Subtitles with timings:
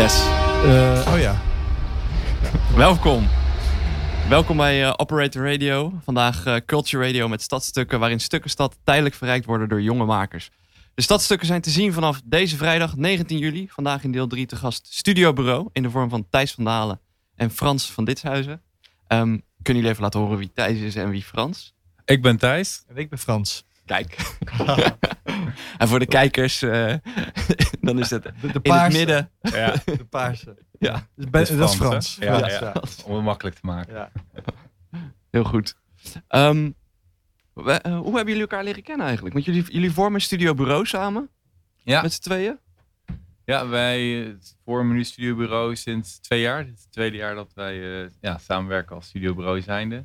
[0.00, 0.24] Yes.
[0.24, 1.42] Eh, oh ja.
[2.84, 3.28] Welkom.
[4.28, 5.92] Welkom bij eh, Operator Radio.
[6.04, 10.50] Vandaag eh, Culture Radio met stadstukken waarin stukken stad tijdelijk verrijkt worden door jonge makers.
[10.94, 13.68] De stadstukken zijn te zien vanaf deze vrijdag 19 juli.
[13.68, 17.00] Vandaag in deel 3 te gast Studio Bureau in de vorm van Thijs van Dalen
[17.34, 18.62] en Frans van Ditshuizen.
[19.06, 21.74] Ehm, kunnen jullie even laten horen wie Thijs is en wie Frans?
[22.04, 22.84] Ik ben Thijs.
[22.88, 23.64] En ik ben Frans.
[23.90, 24.16] Kijk.
[25.78, 26.94] en voor de kijkers, eh,
[27.80, 29.30] dan is het De, de in het midden.
[29.40, 30.56] Ja, De paarse.
[30.78, 32.16] Ja, Dus Dat is dat is Frans?
[32.20, 32.72] Ja, Frans, ja.
[32.74, 32.82] ja.
[33.04, 33.94] om het makkelijk te maken.
[33.94, 34.10] Ja.
[35.30, 35.76] heel goed.
[36.28, 36.70] Ehm,
[37.52, 39.34] we- eh, hoe hebben jullie elkaar leren kennen eigenlijk?
[39.34, 41.28] Want jullie, jullie vormen Studio Bureau samen
[41.82, 42.58] Ja, met z'n tweeën?
[43.44, 44.32] ja wij eh,
[44.64, 46.64] vormen nu studiobureau sinds twee jaar.
[46.64, 50.04] Dit is het tweede jaar dat wij eh, ja, samenwerken als studiobureau zijnde.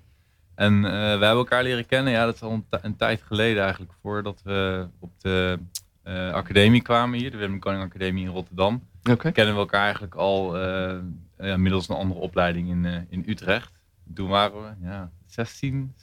[0.56, 3.22] En eh, we hebben elkaar leren kennen, ja, dat is al een, ti- een tijd
[3.22, 5.60] geleden eigenlijk, voordat we op de
[6.04, 8.84] eh, academie kwamen hier, de Willem Koning Academie in Rotterdam.
[9.12, 9.32] Oké.
[9.32, 10.98] Kennen we elkaar eigenlijk al eh,
[11.38, 13.72] ja, middels een andere opleiding in, eh, in Utrecht.
[14.14, 15.94] Toen waren we ja, 16,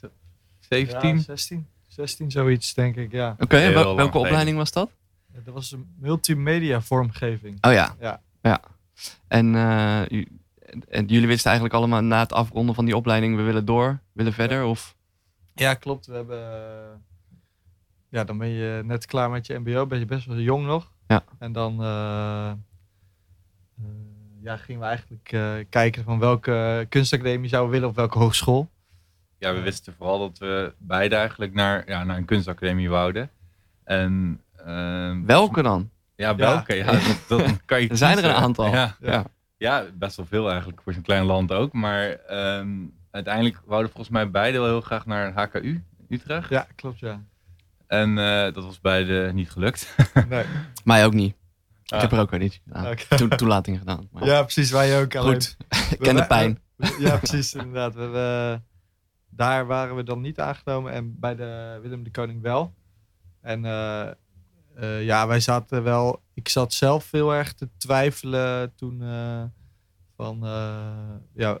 [0.59, 1.15] 17.
[1.15, 1.67] Ja, 16.
[1.87, 3.35] 16 zoiets, denk ik, ja.
[3.39, 4.89] Oké, wel- welke opleiding was dat?
[5.43, 7.57] Dat was een multimedia vormgeving.
[7.65, 7.95] Oh ja.
[7.99, 8.21] Ja.
[8.41, 8.61] ja.
[9.27, 10.27] En, eh, u-
[10.89, 14.33] en jullie wisten eigenlijk allemaal na het afronden van die opleiding, we willen door, willen
[14.33, 14.63] verder?
[14.63, 14.95] Of?
[15.55, 16.05] Ja, klopt.
[16.05, 16.39] We hebben...
[16.53, 16.97] eh,
[18.09, 19.85] Ja, dan ben je net klaar met je mbo.
[19.85, 20.91] Ben je best wel jong nog.
[21.07, 21.23] Ja.
[21.39, 21.83] En dan...
[21.83, 22.55] eh, eh,
[24.41, 28.69] ja, gingen we eigenlijk eh, kijken van welke kunstacademie zouden we willen op welke hogeschool.
[29.37, 33.29] Ja, we wisten vooral dat we beide eigenlijk naar, ja, naar een kunstacademie wouden.
[33.83, 35.89] En, ehm, Welke dan?
[36.15, 36.75] Ja, welke?
[36.75, 38.65] Ja, dat, dat kan je Er zijn er een aantal.
[38.67, 39.25] Ja, Ja.
[39.63, 41.73] Ja, best wel veel eigenlijk voor zo'n klein land ook.
[41.73, 42.69] Maar ehm,
[43.11, 46.49] uiteindelijk wouden we volgens mij beide wel heel graag naar HKU Utrecht.
[46.49, 47.23] Ja, klopt, ja.
[47.87, 49.95] En eh, dat was beide niet gelukt.
[50.29, 50.45] Nee.
[50.83, 51.35] Mij ook niet.
[51.83, 52.01] Ik Ah.
[52.01, 53.29] heb er ook weer niet gedaan.
[53.37, 54.07] Toelating gedaan.
[54.11, 54.71] Maar Ja, precies.
[54.71, 55.15] Wij ook.
[55.15, 55.57] alleen- goed,
[55.93, 56.59] ik ken de pijn.
[56.99, 57.93] Ja, precies, inderdaad.
[57.93, 58.61] We, we-
[59.29, 62.73] daar waren we dan niet aangenomen en bij de Willem de Koning wel.
[63.41, 64.07] En eh,
[64.75, 66.22] eh, ja, wij zaten wel.
[66.33, 69.43] Ik zat zelf heel erg te twijfelen toen eh,
[70.15, 71.57] van eh, ja,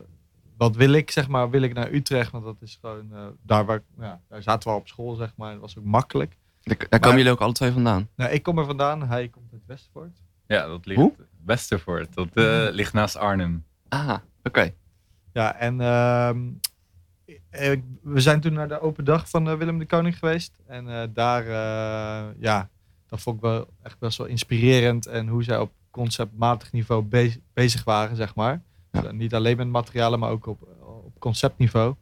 [0.57, 2.31] wat wil ik, zeg maar, wil ik naar Utrecht?
[2.31, 5.33] Want dat is gewoon eh, daar waar ja, daar zaten we al op school, zeg
[5.35, 5.51] maar.
[5.51, 6.37] Dat was ook makkelijk.
[6.61, 8.09] Daar, daar komen jullie ook alle twee vandaan.
[8.15, 10.21] Nou, ik kom er vandaan, hij komt uit Westervoort.
[10.47, 11.13] Ja, dat ligt Hoe?
[11.45, 12.13] Westervoort.
[12.13, 13.65] Dat eh, ligt naast Arnhem.
[13.89, 14.73] Ah, oké.
[15.33, 16.39] Ja, en ehm,
[17.49, 20.59] eh, we zijn toen naar de open dag van Willem de Koning geweest.
[20.65, 22.69] En eh, daar, eh, ja,
[23.13, 25.05] dat vond ik wel echt best wel inspirerend.
[25.05, 28.61] En hoe zij op conceptmatig niveau be- bezig waren, zeg maar.
[28.91, 29.01] Ja.
[29.01, 30.61] Dus, eh, niet alleen met materialen, maar ook op,
[31.05, 31.95] op conceptniveau.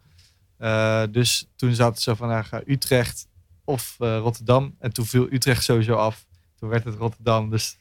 [0.58, 3.28] Eh, dus toen zaten ze van, ga Utrecht
[3.64, 4.76] of eh, Rotterdam.
[4.80, 6.26] En toen viel Utrecht sowieso af.
[6.56, 7.50] Toen werd het Rotterdam.
[7.50, 7.78] Dus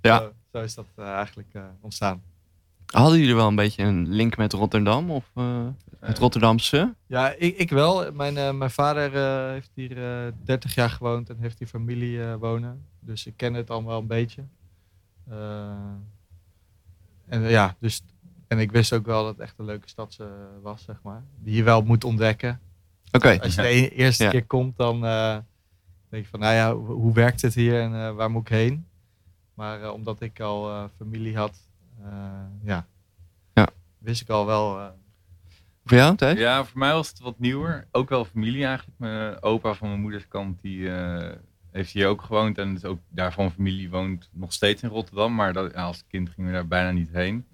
[0.00, 0.18] Ja.
[0.18, 2.22] zo, zo is dat eigenlijk ontstaan.
[2.86, 5.10] Hadden jullie wel een beetje een link met Rotterdam?
[5.10, 5.30] Of
[6.06, 6.94] het Rotterdamse?
[7.06, 8.12] Ja, ik, ik wel.
[8.12, 12.22] Mijn, eh, mijn vader eh, heeft hier eh 30 jaar gewoond en heeft hier familie
[12.24, 12.84] eh, wonen.
[13.00, 14.44] Dus ik ken het allemaal wel een beetje.
[15.28, 15.70] Eh,
[17.26, 18.02] en ja, dus.
[18.48, 20.18] En ik wist ook wel dat het echt een leuke stad
[20.62, 21.24] was, zeg maar.
[21.38, 22.60] Die je wel moet ontdekken.
[23.12, 23.38] Oké.
[23.42, 24.30] Als je de e- eerste Ja.
[24.30, 25.36] keer komt, dan eh,
[26.08, 28.48] denk je van, nou ja, hoe, hoe werkt het hier en eh, waar moet ik
[28.48, 28.86] heen?
[29.54, 31.56] Maar eh, omdat ik al eh, familie had,
[32.02, 32.12] eh,
[32.62, 32.86] ja,
[33.54, 33.68] Ja.
[33.98, 34.92] wist ik al wel.
[35.84, 36.38] Voor jou, Thijs?
[36.38, 37.86] Ja, voor mij was het wat nieuwer.
[37.90, 38.98] Ook wel familie eigenlijk.
[38.98, 41.36] Mijn opa van mijn moeders kant, die eh,
[41.70, 42.58] heeft hier ook gewoond.
[42.58, 45.34] En dus ook daarvan familie woont nog steeds in Rotterdam.
[45.34, 47.46] Maar dat, ja, als kind gingen we daar bijna niet heen.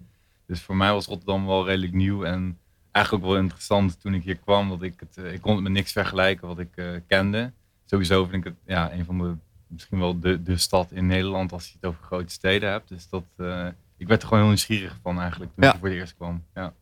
[0.45, 2.23] Dus voor mij was Rotterdam wel redelijk nieuw.
[2.23, 2.57] En
[2.91, 4.69] eigenlijk ook wel interessant toen ik hier kwam.
[4.69, 7.51] Dat ik, het, eh, ik kon het met niks vergelijken wat ik eh, kende.
[7.85, 9.35] Sowieso vind ik het ja, een van de,
[9.67, 12.89] misschien wel de, de stad in Nederland als je het over grote steden hebt.
[12.89, 13.23] Dus dat,
[13.97, 15.73] ik werd er gewoon heel nieuwsgierig van eigenlijk toen Ja.
[15.73, 16.43] ik voor het eerst kwam.
[16.53, 16.73] Ja.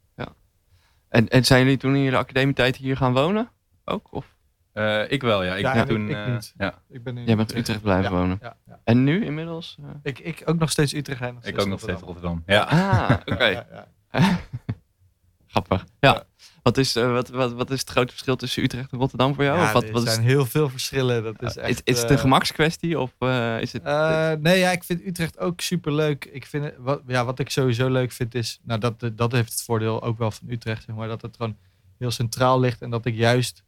[1.10, 3.50] En, en zijn jullie toen in jullie academietijd hier gaan wonen?
[3.86, 4.08] Ook?
[4.14, 4.38] Of
[4.74, 5.56] Eh, ik wel, ja.
[5.56, 6.10] Ik Ja, ben ik- toen.
[6.10, 6.54] ik eh, niet.
[6.58, 8.38] ja, ik ben in jij bent in Utrecht blijven Ja, wonen?
[8.42, 8.80] Ja, ja.
[8.84, 9.78] En nu inmiddels?
[9.82, 9.90] eh?
[10.04, 12.44] Ik, ik ook nog steeds Utrecht en nog ik ook nog steeds Rotterdam.
[12.46, 12.70] Rotterdam.
[12.76, 13.10] Ja.
[13.10, 13.46] Ah, oké.
[13.46, 13.88] Ja, ja.
[15.48, 15.86] Grappig.
[16.00, 16.24] Ja.
[16.70, 19.44] Wat, is, eh, wat, wat, wat is het grote verschil tussen Utrecht en Rotterdam voor
[19.44, 19.58] jou?
[19.58, 21.24] Ja, of wat, er wat is, zijn heel veel verschillen.
[21.24, 23.00] Dat is, echt, is, is het eh, een gemakskwestie?
[23.00, 23.84] Of eh, is het...
[23.84, 26.26] eh, nee, ja, ik vind Utrecht ook super leuk.
[26.26, 29.52] Ik vind het, wat, ja, wat ik sowieso leuk vind is, nou, dat, dat heeft
[29.52, 31.58] het voordeel ook wel van Utrecht, zeg maar, dat het gewoon
[31.98, 33.64] heel centraal ligt en dat ik juist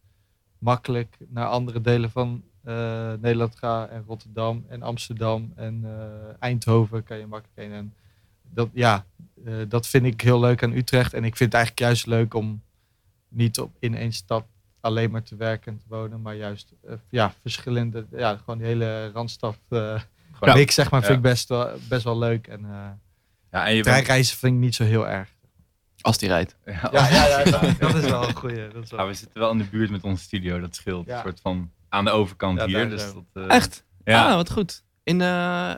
[0.58, 7.04] makkelijk naar andere delen van eh, Nederland ga en Rotterdam en Amsterdam en eh, Eindhoven
[7.04, 7.72] kan je makkelijk heen.
[7.72, 7.94] En
[8.50, 9.06] dat, ja,
[9.44, 12.34] eh, dat vind ik heel leuk aan Utrecht en ik vind het eigenlijk juist leuk
[12.34, 12.62] om
[13.32, 14.44] niet op, in één stad
[14.80, 18.66] alleen maar te werken en te wonen, maar juist eh, ja, verschillende, ja, gewoon die
[18.66, 19.56] hele randstad.
[19.68, 19.78] eh,
[20.32, 20.54] Gewoon, ja.
[20.54, 21.16] Mix, zeg maar, vind Ja.
[21.18, 22.46] ik best wel, best wel leuk.
[22.46, 22.88] En eh
[23.50, 25.28] en je bent, treinreizen vind ik niet zo heel erg.
[26.00, 26.56] Als die rijdt.
[26.64, 28.68] ja, Ja, ja, ja dat, dat is wel een goeie.
[28.68, 29.00] Dat is wel...
[29.00, 31.06] Ja, we zitten wel in de buurt met onze studio, dat scheelt.
[31.06, 31.16] Ja.
[31.16, 32.88] Een soort van aan de overkant Ja, hier.
[32.88, 33.84] Dus dat, eh, Echt?
[34.04, 34.84] Ja, Ah, wat goed.
[35.02, 35.74] In, eh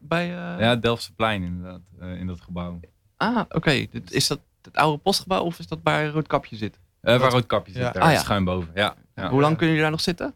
[0.00, 0.24] bij...
[0.28, 2.80] eh, ja, Delftse inderdaad, eh, in dat gebouw.
[3.16, 3.70] Ah, oké.
[4.08, 6.80] Is dat het oude postgebouw of is dat waar Roodkapje zit?
[7.04, 7.90] Eh, waar Roodkapje zit, Ja.
[7.90, 8.18] daar Ah, ja.
[8.18, 8.70] schuin boven.
[8.74, 9.28] Ja, ja.
[9.30, 10.34] Hoe lang kunnen jullie daar nog zitten?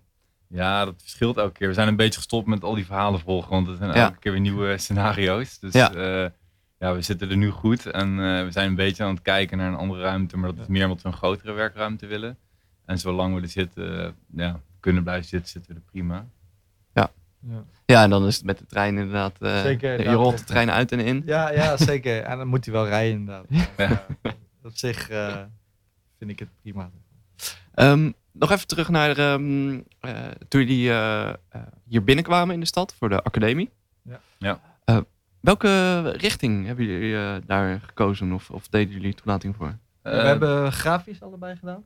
[0.50, 1.68] ja, dat verschilt elke keer.
[1.68, 4.04] We zijn een beetje gestopt met al die verhalen volgen, want het zijn Ja.
[4.04, 5.58] elke keer weer nieuwe scenario's.
[5.58, 5.90] Dus Ja.
[5.94, 6.32] ja.
[6.78, 9.58] ja, we zitten er nu goed en eh, we zijn een beetje aan het kijken
[9.58, 12.38] naar een andere ruimte, maar dat is meer omdat we een grotere werkruimte willen.
[12.84, 16.26] En zolang we er zitten, eh, ja, kunnen blijven zitten, zitten we er prima.
[16.94, 17.10] Ja.
[17.86, 19.36] Ja, en dan is het met de trein inderdaad.
[19.40, 21.22] eh, Zeker, Je rolt de trein uit en in.
[21.26, 22.22] Ja, ja, zeker.
[22.22, 23.44] En dan moet hij wel rijden, inderdaad.
[23.76, 24.04] Ja.
[24.22, 24.32] Ja.
[24.62, 25.36] Op zich eh,
[26.18, 26.90] vind ik het prima.
[27.74, 30.16] Ehm, nog even terug naar ehm, eh,
[30.48, 31.34] toen jullie eh, eh,
[31.84, 33.70] hier binnenkwamen in de stad voor de academie.
[34.02, 34.20] Ja.
[34.38, 34.60] Ja.
[34.84, 34.98] Eh,
[35.40, 39.78] welke richting hebben jullie eh, daar gekozen of, of deden jullie toelating voor?
[40.02, 41.84] we Eh, hebben grafisch allebei gedaan.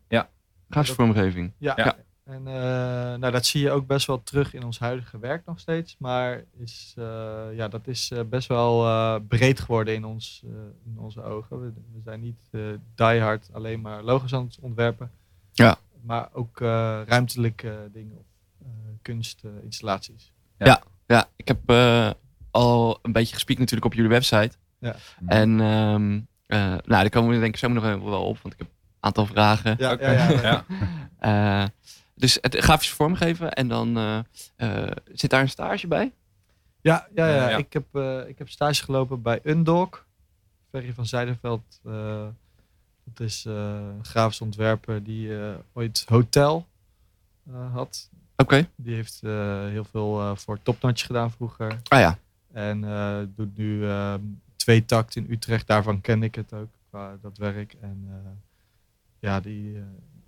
[0.69, 1.53] Grafische vormgeving.
[1.59, 1.73] Ja.
[1.77, 1.97] Ja.
[2.25, 2.53] En eh,
[3.19, 5.97] nou, dat zie je ook best wel terug in ons huidige werk nog steeds.
[5.99, 10.51] Maar is, eh, ja, dat is eh, best wel eh, breed geworden in, ons, eh,
[10.87, 11.61] in onze ogen.
[11.61, 12.61] We, we zijn niet eh
[12.95, 15.11] diehard alleen maar logos aan het ontwerpen.
[15.53, 15.77] Ja.
[16.03, 18.25] Maar ook eh, ruimtelijke dingen of
[18.61, 18.69] eh,
[19.03, 20.33] kunstinstallaties.
[21.07, 22.11] Ja, ik heb eh,
[22.51, 24.57] al een beetje gespiekt natuurlijk op jullie website.
[24.79, 24.97] Ja.
[25.27, 28.61] En ehm, eh, nou, daar komen we denk ik zo nog wel op, want ik
[28.61, 29.75] heb een aantal vragen.
[29.79, 30.11] ja, Oké.
[30.11, 30.65] ja, ja.
[31.21, 31.71] ja.
[32.23, 34.19] Dus het grafische vormgeven en dan eh,
[34.57, 36.13] eh, zit daar een stage bij?
[36.81, 37.57] Ja, ja, ja.
[37.57, 40.07] Ik, heb, eh, ik heb stage gelopen bij Undog.
[40.71, 41.81] Ferry van Zijderveld.
[41.85, 42.27] eh
[43.05, 45.31] dat is een grafisch ontwerper die
[45.73, 46.67] ooit Hotel
[47.73, 48.11] had.
[48.37, 48.69] Oké.
[48.77, 49.21] Die heeft
[49.71, 51.81] heel veel voor Topnotch gedaan vroeger.
[51.89, 52.19] Ah ja,
[52.53, 52.81] En
[53.37, 54.15] doet nu eh,
[54.57, 55.67] twee takt in Utrecht.
[55.67, 57.75] Daarvan ken ik het ook, qua dat werk.
[57.81, 58.09] En
[59.19, 59.83] ja, die...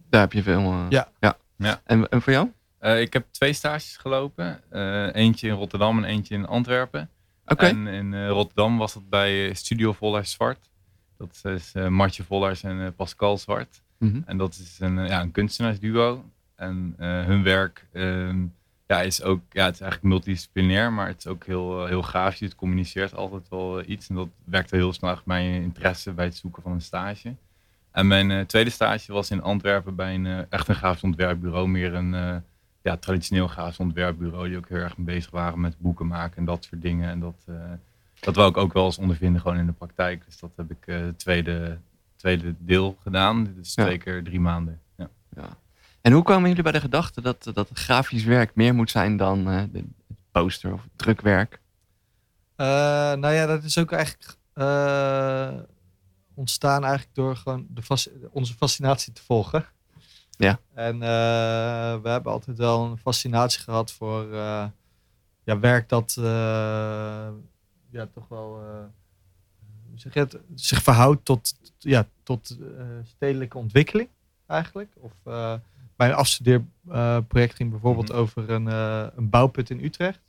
[0.08, 0.86] daar heb je veel.
[0.88, 1.08] Ja.
[1.20, 1.36] ja.
[1.56, 1.80] Ja.
[1.84, 2.50] En, en voor jou?
[2.84, 4.60] Eh, ik heb twee stages gelopen.
[4.70, 7.10] Eh, eentje in Rotterdam en eentje in Antwerpen.
[7.46, 7.66] Oké.
[7.66, 10.70] En in eh, Rotterdam was dat bij Studio Vollars Zwart.
[11.18, 13.82] Dat is Martje Vollars en Pascal Zwart.
[13.98, 14.20] Mhm.
[14.24, 16.24] En dat is een, ja, een kunstenaarsduo.
[16.56, 18.46] En hun werk ehm,
[18.86, 22.40] ja, is ook, ja, het is eigenlijk multidisciplinair, maar het is ook heel, heel grafisch.
[22.40, 24.08] Het communiceert altijd wel iets.
[24.08, 27.34] En dat werkte heel snel mijn interesse bij het zoeken van een stage.
[27.94, 31.68] En mijn eh, tweede stage was in Antwerpen bij een eh, echt een grafisch ontwerpbureau.
[31.68, 32.36] Meer een eh,
[32.82, 34.48] ja, traditioneel grafisch ontwerpbureau.
[34.48, 37.08] Die ook heel erg bezig waren met boeken maken en dat soort dingen.
[37.10, 37.54] En dat, eh,
[38.20, 40.24] dat wou ik ook wel eens ondervinden gewoon in de praktijk.
[40.24, 41.78] Dus dat heb ik eh, het tweede,
[42.16, 43.44] tweede deel gedaan.
[43.44, 43.84] Dit is Ja.
[43.84, 44.80] twee keer drie maanden.
[44.96, 45.08] Ja.
[45.36, 45.48] Ja.
[46.00, 49.50] En hoe kwamen jullie bij de gedachte dat, dat grafisch werk meer moet zijn dan
[49.50, 51.60] eh, de, het poster of het drukwerk?
[52.56, 52.66] Eh,
[53.12, 55.48] nou ja, dat is ook eigenlijk eh,
[56.34, 59.66] ontstaan eigenlijk door gewoon de fasc- onze fascinatie te volgen.
[60.30, 60.58] Ja.
[60.74, 64.66] En eh, we hebben altijd wel een fascinatie gehad voor eh,
[65.44, 67.28] ja, werk dat eh,
[67.90, 68.62] ja, toch wel
[69.94, 72.58] zeg je het, zich verhoudt tot, ja, tot
[73.04, 74.08] stedelijke ontwikkeling
[74.46, 74.92] eigenlijk.
[74.96, 75.12] Of
[75.96, 78.18] bij een afstudeerproject ging bijvoorbeeld Mhm.
[78.18, 78.66] over een,
[79.16, 80.20] een bouwput in Utrecht.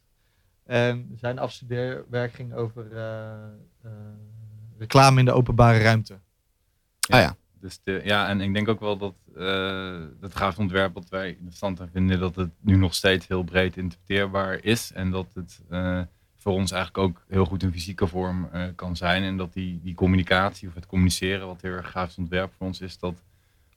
[0.64, 2.86] En zijn afstudeerwerk ging over
[4.78, 6.20] reclame in de openbare ruimte.
[7.10, 7.36] Ah ja.
[7.60, 11.30] Dus de, ja, en ik denk ook wel dat eh het grafisch ontwerp wat wij
[11.30, 14.92] interessant aan vinden, dat het nu nog steeds heel breed interpreteerbaar is.
[14.94, 16.02] En dat het eh,
[16.36, 19.24] voor ons eigenlijk ook heel goed in fysieke vorm eh, kan zijn.
[19.24, 22.82] En dat die, die communicatie of het communiceren, wat heel erg grafisch ontwerp voor ons
[22.82, 23.24] is, dat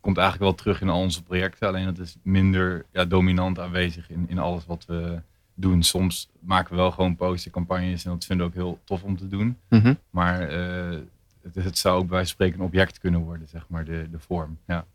[0.00, 1.68] komt eigenlijk wel terug in al onze projecten.
[1.68, 5.22] Alleen dat is minder ja, dominant aanwezig in, in alles wat we
[5.60, 5.82] doen.
[5.82, 9.28] Soms maken we wel gewoon postercampagnes en dat vinden we ook heel tof om te
[9.28, 9.58] doen.
[9.68, 9.94] Mhm.
[10.10, 10.98] Maar eh,
[11.42, 14.08] het, het zou ook bij wijze van spreken een object kunnen worden, zeg maar, de,
[14.10, 14.58] de vorm.
[14.66, 14.86] Ja.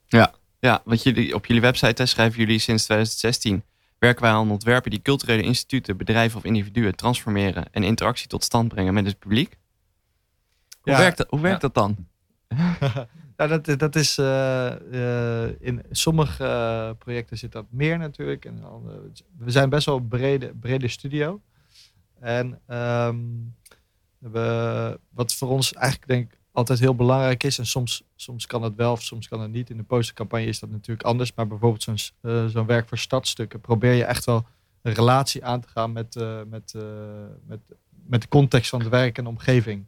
[0.60, 3.64] Ja, want jullie, op jullie website hè, schrijven jullie sinds 2016
[4.00, 8.68] werken wij aan ontwerpen die culturele instituten, bedrijven of individuen transformeren en interactie tot stand
[8.68, 9.58] brengen met het publiek.
[10.82, 10.98] Hoe Ja.
[11.00, 11.68] werkt, dat, hoe werkt Ja.
[11.68, 12.08] dat dan?
[13.36, 18.46] Dat, dat is eh, eh, in sommige eh, projecten zit dat meer natuurlijk.
[18.46, 18.64] En
[19.38, 21.42] we zijn best wel een brede, brede studio.
[22.20, 23.18] En ehm,
[24.18, 28.64] we, wat voor ons eigenlijk denk ik altijd heel belangrijk is, en soms, soms kan
[28.64, 29.70] het wel of soms kan het niet.
[29.70, 31.34] In de postercampagne is dat natuurlijk anders.
[31.36, 34.46] Maar bijvoorbeeld zo'n eh, zo'n werk voor stadstukken probeer je echt wel
[34.82, 36.82] een relatie aan te gaan met, eh, met, eh,
[37.46, 37.60] met,
[38.06, 39.86] met de context van het werk en de omgeving.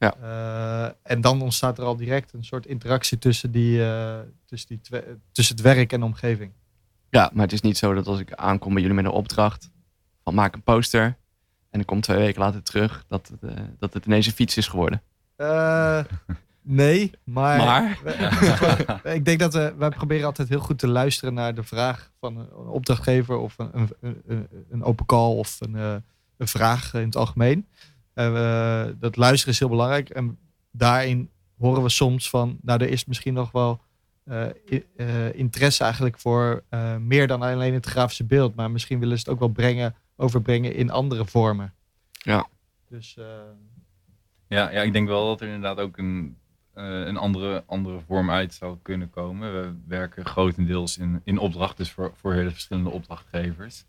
[0.00, 0.14] Ja.
[0.22, 4.80] Eh, en dan ontstaat er al direct een soort interactie tussen, die, eh, tussen, die
[5.32, 6.52] tussen het werk en de omgeving.
[7.10, 9.70] Ja, maar het is niet zo dat als ik aankom bij jullie met een opdracht
[10.24, 11.02] van maak een poster,
[11.70, 14.56] En dan komt twee weken later terug dat het, eh, dat het ineens een fiets
[14.56, 15.02] is geworden.
[16.62, 17.98] Nee, maar, Maar?
[18.04, 22.10] we- ik denk dat we, wij proberen altijd heel goed te luisteren naar de vraag
[22.20, 27.16] van een opdrachtgever of een, een, een, open call of een, een vraag in het
[27.16, 27.66] algemeen.
[28.98, 30.08] Dat luisteren is heel belangrijk.
[30.08, 30.38] En
[30.70, 33.80] daarin horen we soms van, nou er is misschien nog wel
[34.24, 34.46] eh,
[34.96, 38.54] eh, interesse eigenlijk voor eh, meer dan alleen het grafische beeld.
[38.54, 41.74] Maar misschien willen ze het ook wel brengen, overbrengen in andere vormen.
[42.10, 42.48] Ja.
[42.88, 43.24] Dus eh,
[44.46, 46.36] Ja, ja, ik denk wel dat er inderdaad ook een,
[46.74, 49.52] eh, een andere, andere vorm uit zou kunnen komen.
[49.52, 53.84] We werken grotendeels in, in opdracht, dus voor, voor hele verschillende opdrachtgevers.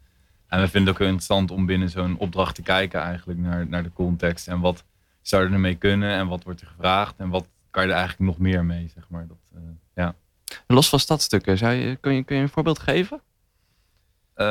[0.52, 3.68] En we vinden het ook heel interessant om binnen zo'n opdracht te kijken eigenlijk naar,
[3.68, 4.48] naar de context.
[4.48, 4.84] En wat
[5.22, 8.30] zou er ermee kunnen en wat wordt er gevraagd en wat kan je er eigenlijk
[8.30, 9.28] nog meer mee, zeg maar.
[9.28, 9.62] Dat, eh,
[9.96, 10.16] ja.
[10.68, 13.22] Los van stadstukken, zou je, kun, je, kun je een voorbeeld geven?
[14.34, 14.46] Eh,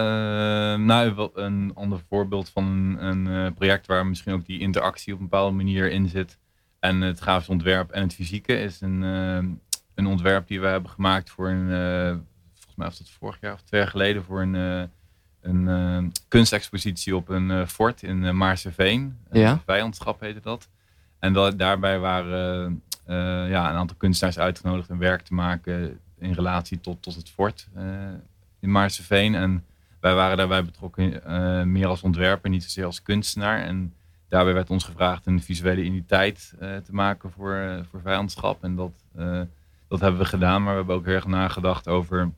[0.74, 5.28] nou, een ander voorbeeld van een, eh, project waar misschien ook die interactie op een
[5.28, 6.38] bepaalde manier in zit.
[6.78, 9.02] En het grafisch ontwerp en het fysieke is een,
[9.94, 11.68] een ontwerp die we hebben gemaakt voor een,
[12.52, 14.90] volgens mij was dat vorig jaar of twee jaar geleden, voor een,
[15.42, 19.18] een eh, kunstexpositie op een eh, fort in uh, Maarseveen.
[19.30, 19.60] Eh, Ja.
[19.66, 20.68] Vijandschap heette dat.
[21.18, 23.16] En dat, daarbij waren eh,
[23.50, 27.68] ja, een aantal kunstenaars uitgenodigd een werk te maken in relatie tot, tot het fort
[27.74, 27.84] eh,
[28.60, 29.34] in Maarseveen.
[29.34, 29.64] En
[30.00, 33.60] wij waren daarbij betrokken eh, meer als ontwerper, niet zozeer als kunstenaar.
[33.62, 33.94] En
[34.28, 38.64] daarbij werd ons gevraagd een visuele identiteit eh, te maken voor, eh, voor vijandschap.
[38.64, 39.40] En dat, eh,
[39.88, 42.30] dat hebben we gedaan, maar we hebben ook heel erg nagedacht over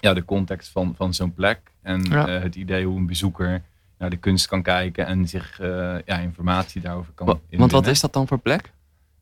[0.00, 1.69] ja, de context van, van zo'n plek.
[1.82, 2.26] En Ja.
[2.28, 3.62] eh, het idee hoe een bezoeker
[3.98, 5.68] naar de kunst kan kijken en zich eh,
[6.04, 8.72] ja, informatie daarover kan Wa- Want wat is dat dan voor plek?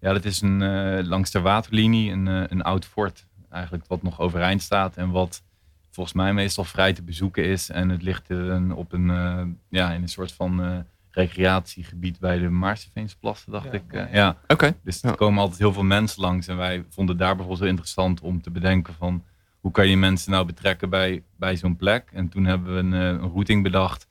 [0.01, 3.27] Ja, dat is een, eh, langs de waterlinie een, een oud fort.
[3.51, 5.43] Eigenlijk wat nog overeind staat en wat
[5.91, 7.71] volgens mij meestal vrij te bezoeken is.
[7.71, 10.77] En het ligt een, op een, eh, ja, in een soort van eh,
[11.11, 13.83] recreatiegebied bij de Maarseveense dacht Ja, ik.
[13.93, 14.37] eh, ja.
[14.47, 14.75] Oké.
[14.83, 15.09] Dus Ja.
[15.09, 16.47] er komen altijd heel veel mensen langs.
[16.49, 19.25] En wij vonden daar bijvoorbeeld heel interessant om te bedenken van...
[19.69, 22.09] hoe kan je mensen nou betrekken bij, bij zo'n plek?
[22.13, 24.09] En toen hebben we een, eh, een routing bedacht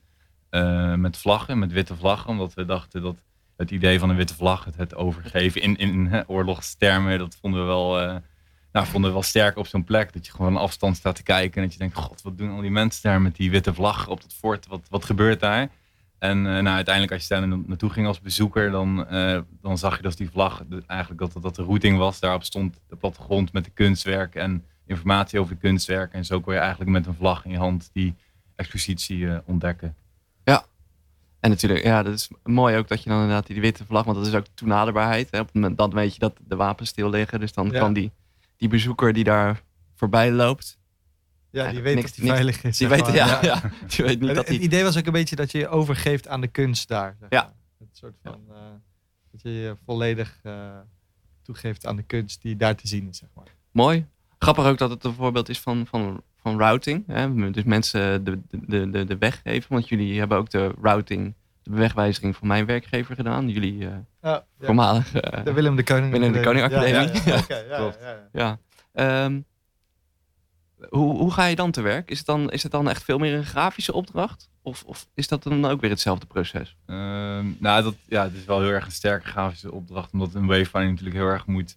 [0.50, 2.30] eh, met vlaggen, met witte vlaggen.
[2.30, 3.16] Omdat we dachten dat
[3.56, 7.18] het idee van een witte vlag, het, overgeven in, in hè, oorlogstermen...
[7.18, 8.00] dat vonden we wel...
[8.00, 8.16] eh,
[8.72, 10.12] nou, vonden we wel sterk op zo'n plek.
[10.12, 11.56] Dat je gewoon aan afstand staat te kijken.
[11.56, 14.08] En dat je denkt, god, wat doen al die mensen daar met die witte vlag
[14.08, 14.66] op dat fort?
[14.66, 15.68] Wat, wat gebeurt daar?
[16.18, 19.06] En eh, nou, uiteindelijk als je daar na- naartoe ging als bezoeker, dan,
[19.62, 22.20] dan zag je dat die vlag, eigenlijk dat, dat de routing was.
[22.20, 26.18] Daarop stond de plattegrond met de kunstwerken en informatie over de kunstwerken.
[26.18, 28.14] En zo kon je eigenlijk met een vlag in je hand die
[28.54, 29.96] expositie eh, ontdekken.
[31.40, 34.16] En natuurlijk, ja, dat is mooi ook dat je dan inderdaad die witte vlag, want
[34.16, 35.28] dat is ook toenaderbaarheid.
[35.30, 35.38] Hè?
[35.40, 37.78] Op het moment dan weet je dat de wapens stil liggen, dus dan Ja.
[37.78, 38.12] kan die,
[38.56, 39.62] die bezoeker die daar
[39.94, 40.78] voorbij loopt,
[41.50, 42.76] ja, die weet niks- dat die veilig is.
[42.78, 43.60] die weet, ja, ja.
[43.96, 46.28] die weet niet Het, dat het idee was ook een beetje dat je je overgeeft
[46.28, 47.16] aan de kunst daar.
[47.20, 47.42] zeg Ja.
[47.42, 47.52] maar.
[47.78, 48.56] Het soort van, eh,
[49.32, 50.78] dat je je volledig eh,
[51.42, 53.18] toegeeft aan de kunst die daar te zien is.
[53.18, 53.46] Zeg maar.
[53.70, 54.06] Mooi.
[54.38, 57.04] Grappig ook dat het een voorbeeld is van, van, van routing.
[57.06, 57.50] Hè?
[57.50, 59.72] Dus mensen de, de, de, de weg geven.
[59.72, 63.48] Want jullie hebben ook de routing, de bewegwijziging van mijn werkgever gedaan.
[63.48, 63.92] Jullie eh
[64.22, 65.14] Ja, voormalig...
[65.14, 66.12] eh, De Willem de Koning.
[66.12, 67.10] Willem de Koning Academie.
[67.68, 67.92] Ja,
[68.32, 68.58] ja.
[68.92, 69.40] Ehm,
[70.88, 72.10] hoe, hoe ga je dan te werk?
[72.10, 74.50] Is het dan, is het dan echt veel meer een grafische opdracht?
[74.62, 76.76] Of, of is dat dan ook weer hetzelfde proces?
[76.86, 80.46] Ehm, nou, dat, ja, het is wel heel erg een sterke grafische opdracht, omdat een
[80.46, 81.76] wayfinding natuurlijk heel erg moet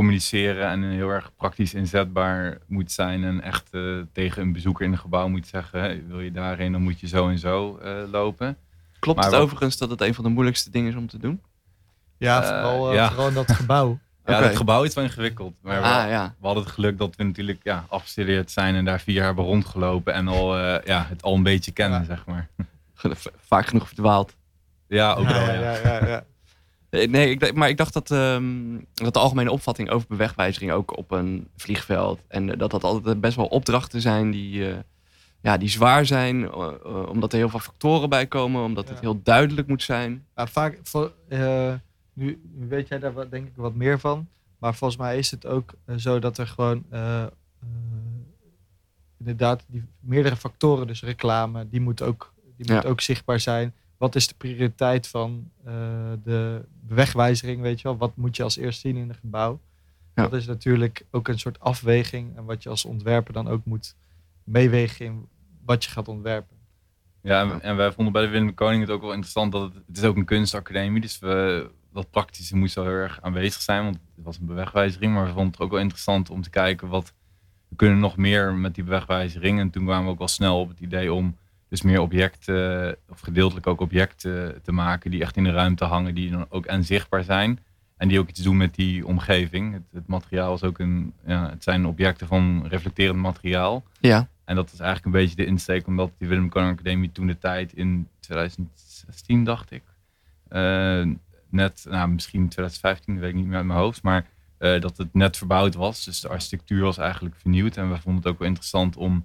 [0.00, 4.92] communiceren en heel erg praktisch inzetbaar moet zijn en echt eh, tegen een bezoeker in
[4.92, 7.92] een gebouw moet zeggen, hey, wil je daarheen, dan moet je zo en zo eh,
[8.10, 8.56] lopen.
[8.98, 11.18] Klopt Maar het wat- overigens dat het een van de moeilijkste dingen is om te
[11.18, 11.42] doen?
[12.18, 13.08] Ja, Eh, vooral, ja.
[13.08, 13.98] vooral in dat gebouw.
[14.26, 14.46] Ja, Oké.
[14.46, 17.24] het gebouw is wel ingewikkeld, maar we, ah ja, we hadden het geluk dat we
[17.24, 21.22] natuurlijk ja, afgestudeerd zijn en daar vier jaar hebben rondgelopen en al, eh, ja, het
[21.22, 22.04] al een beetje kennen, Ja.
[22.04, 22.48] zeg maar.
[23.52, 24.36] Vaak genoeg verdwaald.
[24.88, 26.24] Ja, ook wel, ja, ja.
[26.90, 30.96] Eh, Nee, ik, maar ik dacht dat, ehm, dat de algemene opvatting over bewegwijziging ook
[30.96, 32.20] op een vliegveld.
[32.28, 34.78] En eh, dat dat altijd best wel opdrachten zijn die, eh,
[35.42, 36.52] ja, die zwaar zijn.
[37.08, 38.62] omdat er heel veel factoren bij komen.
[38.62, 40.24] Omdat het heel duidelijk moet zijn.
[40.34, 41.12] Maar vaak, voor,
[42.12, 44.28] nu, weet jij daar wat, denk ik wat meer van.
[44.58, 46.84] Maar volgens mij is het ook zo dat er gewoon
[49.18, 52.74] inderdaad die meerdere factoren, dus reclame, die moet ook, die Ja.
[52.74, 53.74] moet ook zichtbaar zijn.
[53.96, 55.72] Wat is de prioriteit van eh,
[56.22, 57.96] de wegwijzering, weet je wel?
[57.96, 59.60] Wat moet je als eerst zien in een gebouw?
[60.14, 60.22] Ja.
[60.22, 63.94] Dat is natuurlijk ook een soort afweging en wat je als ontwerper dan ook moet
[64.44, 65.28] meewegen in
[65.64, 66.56] wat je gaat ontwerpen.
[67.22, 69.62] Ja, en, en wij vonden bij de Willem de Koning het ook wel interessant dat
[69.62, 73.62] het, het is ook een kunstacademie, dus we, dat praktische moest wel heel erg aanwezig
[73.62, 76.50] zijn, want het was een bewegwijzering, maar we vonden het ook wel interessant om te
[76.50, 77.12] kijken wat
[77.68, 79.60] we kunnen nog meer met die bewegwijzering.
[79.60, 81.36] En toen kwamen we ook al snel op het idee om
[81.68, 86.14] dus meer objecten, of gedeeltelijk ook objecten te maken die echt in de ruimte hangen,
[86.14, 87.58] die dan ook en zichtbaar zijn.
[87.96, 89.72] En die ook iets doen met die omgeving.
[89.72, 93.84] Het, het materiaal is ook een, ja, het zijn objecten van reflecterend materiaal.
[94.00, 94.28] Ja.
[94.44, 97.38] En dat is eigenlijk een beetje de insteek, omdat die Willem Koning Academie toen de
[97.38, 99.82] tijd in 2016, dacht ik.
[100.48, 101.04] eh,
[101.50, 104.26] net, nou, misschien 2015, weet ik niet meer uit mijn hoofd, maar
[104.58, 106.04] eh, dat het net verbouwd was.
[106.04, 107.76] Dus de architectuur was eigenlijk vernieuwd.
[107.76, 109.24] En we vonden het ook wel interessant om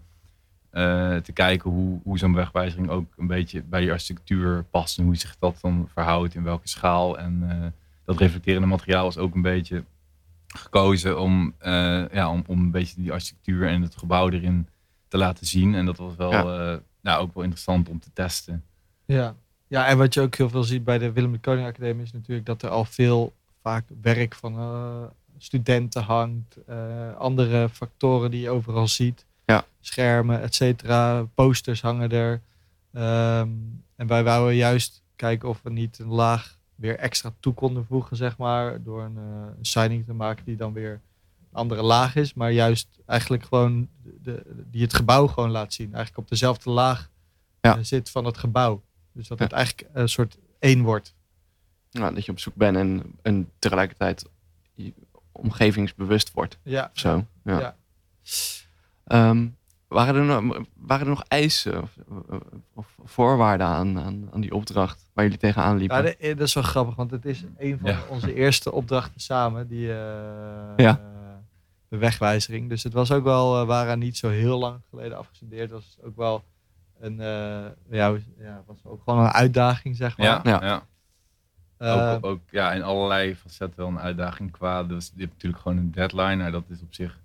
[0.71, 4.97] eh, te kijken hoe, hoe zo'n wegwijzering ook een beetje bij die architectuur past.
[4.97, 7.17] En hoe zich dat dan verhoudt, in welke schaal.
[7.19, 7.67] En eh,
[8.05, 9.83] dat reflecterende materiaal is ook een beetje
[10.47, 14.67] gekozen om, eh, ja, om, om een beetje die architectuur en het gebouw erin
[15.07, 15.75] te laten zien.
[15.75, 16.71] En dat was wel Ja.
[16.73, 18.63] eh, nou, ook wel interessant om te testen.
[19.05, 19.35] Ja.
[19.67, 22.11] ja, en wat je ook heel veel ziet bij de Willem de Koning Academie is
[22.11, 25.03] natuurlijk dat er al veel vaak werk van eh,
[25.37, 26.57] studenten hangt.
[26.67, 29.25] eh, andere factoren die je overal ziet.
[29.51, 29.65] Ja.
[29.79, 31.23] Schermen, et cetera.
[31.23, 32.41] Posters hangen er.
[32.93, 33.49] Ehm,
[33.95, 38.17] en wij wouden juist kijken of we niet een laag weer extra toe konden voegen,
[38.17, 38.83] zeg maar.
[38.83, 39.23] Door een, eh,
[39.57, 42.33] een signing te maken die dan weer een andere laag is.
[42.33, 43.89] Maar juist eigenlijk gewoon
[44.21, 45.93] de, die het gebouw gewoon laat zien.
[45.93, 47.09] Eigenlijk op dezelfde laag
[47.61, 47.77] Ja.
[47.77, 48.81] eh, zit van het gebouw.
[49.11, 49.43] Dus dat Ja.
[49.43, 51.13] het eigenlijk een soort één wordt.
[51.91, 54.25] Nou, dat je op zoek bent en, en tegelijkertijd
[55.31, 56.57] omgevingsbewust wordt.
[56.63, 56.89] Ja.
[56.93, 57.25] Of zo.
[57.43, 57.59] Ja.
[57.59, 57.75] Ja.
[59.11, 59.47] Ehm,
[59.87, 61.97] waren, er nog, waren er nog eisen of,
[62.73, 65.97] of voorwaarden aan, aan, aan die opdracht waar jullie tegenaan liepen?
[65.97, 67.99] Ja, de- dat is wel grappig, want het is een van Ja.
[68.09, 69.95] onze eerste opdrachten samen, die eh,
[70.77, 70.89] Ja.
[70.99, 71.05] eh,
[71.87, 72.69] de wegwijzering.
[72.69, 75.61] Dus het was ook wel, eh, we waren niet zo heel lang geleden afgestudeerd.
[75.61, 76.43] Het was ook wel
[76.99, 80.27] een, eh, ja, ja, was ook gewoon een uitdaging, zeg maar.
[80.27, 80.61] Ja, Ja.
[80.65, 80.83] ja.
[81.77, 84.83] Eh, ook, ook ja, in allerlei facetten wel een uitdaging qua.
[84.83, 86.35] Dus je hebt natuurlijk gewoon een deadline.
[86.35, 87.19] Nou, dat is op zich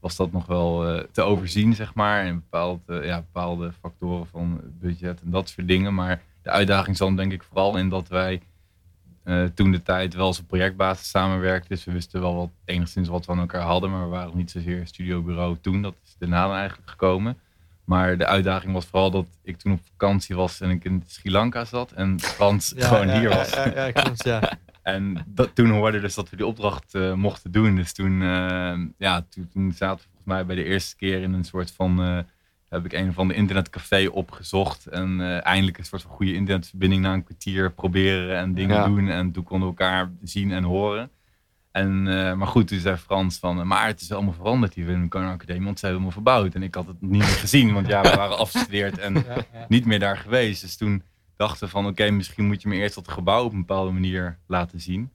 [0.00, 2.24] was dat nog wel eh, te overzien, zeg maar.
[2.24, 5.94] En bepaald, eh, ja, bepaalde factoren van budget en dat soort dingen.
[5.94, 8.42] Maar de uitdaging zat denk ik vooral in dat wij
[9.24, 11.68] eh, toen de tijd wel als projectbasis samenwerkten.
[11.68, 13.90] Dus we wisten wel wat, enigszins wat we aan elkaar hadden.
[13.90, 15.82] Maar we waren nog niet zozeer studiobureau toen.
[15.82, 17.38] Dat is daarna eigenlijk gekomen.
[17.84, 21.30] Maar de uitdaging was vooral dat ik toen op vakantie was en ik in Sri
[21.30, 21.92] Lanka zat.
[21.92, 23.50] En Frans ja, gewoon ja, hier was.
[23.50, 24.40] Ja, ja, klopt, ja.
[24.94, 27.74] En dat, toen hoorde dus dat we die opdracht eh, mochten doen.
[27.76, 31.32] Dus toen, eh, ja, toen, toen zaten we volgens mij bij de eerste keer in
[31.32, 32.02] een soort van...
[32.02, 32.18] eh,
[32.68, 34.86] heb ik een van de internetcafé opgezocht.
[34.86, 38.84] En eindelijk een soort van goede internetverbinding na een kwartier proberen en dingen Ja.
[38.86, 39.08] doen.
[39.08, 41.10] En toen konden we elkaar zien en horen.
[41.72, 42.02] En,
[42.38, 45.32] maar goed, toen zei Frans van, maar het is allemaal veranderd hier in de Koning
[45.32, 46.54] Academie, want ze hebben helemaal verbouwd.
[46.54, 49.66] En ik had het niet meer gezien, want ja, we waren afgestudeerd en Ja, ja.
[49.68, 50.60] niet meer daar geweest.
[50.60, 51.02] Dus toen
[51.38, 54.80] dachten van oké, misschien moet je me eerst dat gebouw op een bepaalde manier laten
[54.80, 55.10] zien.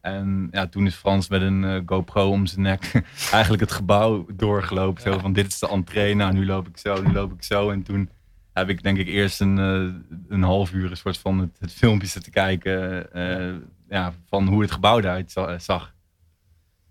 [0.00, 4.26] En ja, toen is Frans met een eh, GoPro om zijn nek eigenlijk het gebouw
[4.34, 5.02] doorgelopen.
[5.02, 7.70] Zo van dit is de entree, nou nu loop ik zo, nu loop ik zo.
[7.70, 8.10] En toen
[8.52, 9.94] heb ik denk ik eerst een, eh,
[10.28, 13.54] een half uur een soort van het, het filmpje zitten kijken eh,
[13.88, 15.94] ja, van hoe het gebouw eruit za- zag.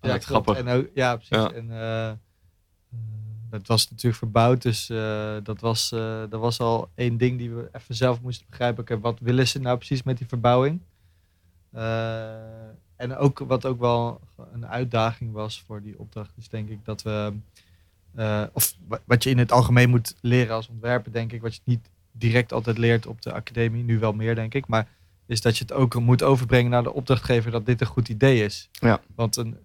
[0.01, 0.57] Ja, grappig.
[0.57, 1.37] En ook, ja, precies.
[1.37, 1.51] Ja.
[1.51, 1.69] En
[3.59, 7.51] dat was natuurlijk verbouwd, dus eh, dat, was, eh, dat was al één ding die
[7.51, 8.99] we even zelf moesten begrijpen.
[8.99, 10.79] Wat willen ze nou precies met die verbouwing?
[11.71, 14.21] Eh, en ook wat ook wel
[14.53, 17.33] een uitdaging was voor die opdracht, is denk ik dat we,
[18.53, 21.61] of wa- wat je in het algemeen moet leren als ontwerper, denk ik, wat je
[21.63, 24.87] niet direct altijd leert op de academie, nu wel meer denk ik, maar
[25.33, 28.43] is dat je het ook moet overbrengen naar de opdrachtgever dat dit een goed idee
[28.43, 28.69] is.
[28.71, 29.01] Ja.
[29.15, 29.57] Want een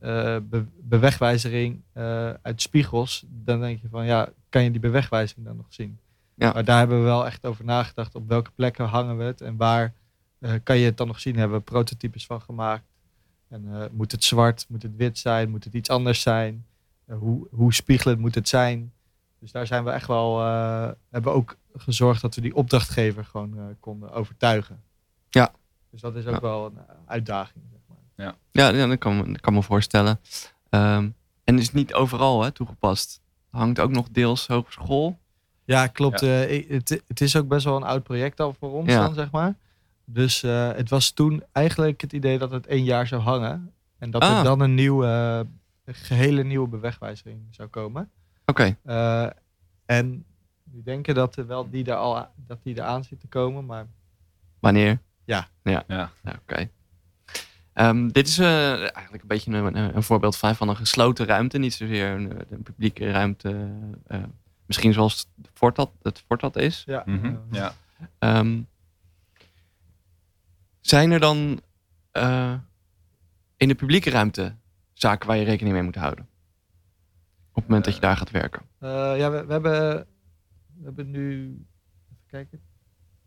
[0.48, 5.57] be- bewegwijzering eh, uit spiegels, dan denk je van ja, kan je die bewegwijzering dan
[5.57, 5.98] nog zien?
[6.35, 6.52] Ja.
[6.52, 8.14] Maar daar hebben we wel echt over nagedacht.
[8.14, 9.94] Op welke plekken hangen we het en waar
[10.38, 11.37] eh, kan je het dan nog zien?
[11.37, 12.85] Hebben we prototypes van gemaakt?
[13.48, 16.66] En moet het zwart, moet het wit zijn, moet het iets anders zijn?
[17.07, 18.92] Hoe, hoe spiegelend moet het zijn?
[19.40, 20.40] Dus daar zijn we echt wel,
[21.11, 24.83] hebben we ook gezorgd dat we die opdrachtgever gewoon konden overtuigen.
[25.90, 25.94] Ja.
[25.94, 26.40] Dus dat is ook Ja.
[26.40, 27.64] wel een eh, uitdaging.
[27.70, 28.35] Zeg maar.
[28.53, 30.20] Ja, ja dat, kan, me- dat kan me voorstellen.
[30.70, 31.09] Ehm,
[31.44, 33.20] en is niet overal hè, toegepast.
[33.51, 35.18] Hangt ook nog deels hogeschool.
[35.64, 36.22] Ja, klopt.
[36.22, 39.05] Eh, ik- het, het is ook best wel een oud project al voor ons Ja.
[39.05, 39.55] dan, zeg maar.
[40.05, 43.72] Dus eh, het was toen eigenlijk het idee dat het één jaar zou hangen.
[43.98, 44.38] En dat Ah.
[44.38, 45.07] er dan een nieuwe,
[45.85, 48.11] een gehele nieuwe bewegwijzering zou komen.
[48.46, 49.27] Oké, Eh,
[49.87, 50.24] en
[50.62, 53.87] we denken dat er wel die er al dat die eraan zit te komen, maar
[54.59, 54.98] wanneer?
[55.29, 55.49] Ja.
[55.62, 56.11] Ja, Ja.
[56.23, 56.71] ja oké.
[57.73, 61.59] Ehm, dit is eh, eigenlijk een beetje een, een, voorbeeld van, een gesloten ruimte.
[61.59, 63.69] Niet zozeer een, een publieke ruimte.
[64.07, 64.23] eh,
[64.67, 66.83] misschien zoals het fort dat, het fort dat is.
[66.87, 67.03] ja.
[67.07, 67.75] Mhm, ja.
[68.19, 68.61] Ehm,
[70.81, 71.61] zijn er dan
[72.11, 72.55] eh,
[73.57, 74.55] in de publieke ruimte
[74.93, 76.29] zaken waar je rekening mee moet houden?
[77.49, 78.62] Op het moment dat je daar gaat werken.
[78.79, 80.07] Eh, ja, we, we hebben,
[80.79, 81.43] we hebben nu,
[82.11, 82.61] even kijken.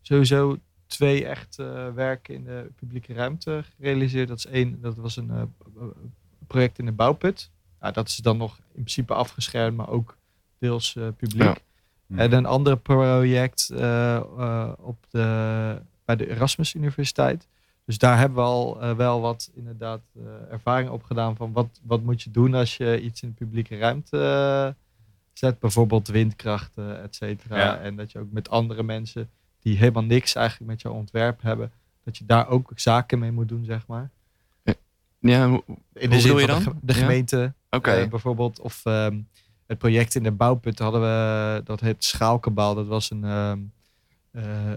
[0.01, 0.57] Sowieso
[0.91, 4.27] twee echt eh, werken in de publieke ruimte gerealiseerd.
[4.27, 5.41] Dat is één, dat was een eh,
[6.47, 7.51] project in de bouwput.
[7.79, 10.17] Dat is dan nog in principe afgeschermd, maar ook
[10.59, 11.61] deels eh, publiek.
[12.07, 12.17] Ja.
[12.17, 13.69] En een ander project
[14.77, 17.47] op de, bij de Erasmus Universiteit.
[17.85, 20.01] Dus daar hebben we al wel wat inderdaad
[20.49, 23.77] ervaring op gedaan van wat, wat moet je doen als je iets in de publieke
[23.77, 24.75] ruimte
[25.33, 25.59] zet.
[25.59, 27.57] Bijvoorbeeld windkrachten, et cetera.
[27.57, 27.77] Ja.
[27.77, 29.29] En dat je ook met andere mensen
[29.61, 31.71] die helemaal niks eigenlijk met jouw ontwerp hebben,
[32.03, 34.09] dat je daar ook zaken mee moet doen, zeg maar.
[35.19, 36.79] Ja, hoe- In Hoe bedoel je van de dan?
[36.81, 36.99] de Ja.
[36.99, 38.59] gemeente eh, bijvoorbeeld.
[38.59, 39.19] Of ehm,
[39.67, 42.75] het project in de bouwput hadden we, dat heet Schaalkabal.
[42.75, 43.59] Dat was een, ehm,
[44.31, 44.71] eh,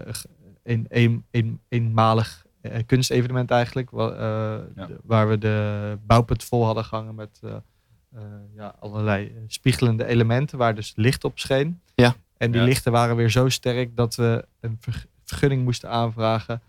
[0.63, 3.89] een, een, een, eenmalig eh, kunstevenement eigenlijk.
[3.89, 4.85] wa- eh, Ja.
[4.85, 7.55] de- waar we de bouwput vol hadden gehangen met eh,
[8.15, 8.21] eh,
[8.55, 11.81] ja, allerlei spiegelende elementen waar dus licht op scheen.
[11.95, 12.15] Ja.
[12.45, 12.67] En die Ja.
[12.67, 16.61] lichten waren weer zo sterk dat we een verg- vergunning moesten aanvragen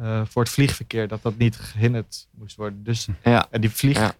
[0.00, 1.08] eh, voor het vliegverkeer.
[1.08, 2.84] Dat dat niet gehinderd moest worden.
[2.84, 3.46] Dus Ja.
[3.50, 4.12] en die vlieg, Ja.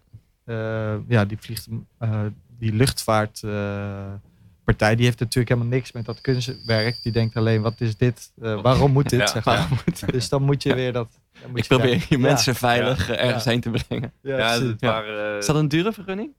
[0.45, 0.99] ja.
[1.07, 2.21] ja, die vliegt, eh,
[2.59, 6.99] die luchtvaartpartij, die heeft natuurlijk helemaal niks met dat kunstwerk.
[7.03, 8.31] Die denkt alleen, wat is dit?
[8.41, 9.19] Eh, waarom moet dit?
[9.19, 9.27] Ja.
[9.27, 9.67] zeg maar.
[10.11, 11.19] Dus dan moet je weer dat.
[11.47, 12.17] moet Ik je probeer je Ja.
[12.19, 13.49] mensen veilig eh, ergens Ja.
[13.51, 14.11] heen te brengen.
[14.21, 14.69] Ja, Ja, precies.
[14.71, 14.91] het Ja.
[14.91, 15.31] waren...
[15.31, 16.33] eh, Is dat een dure vergunning?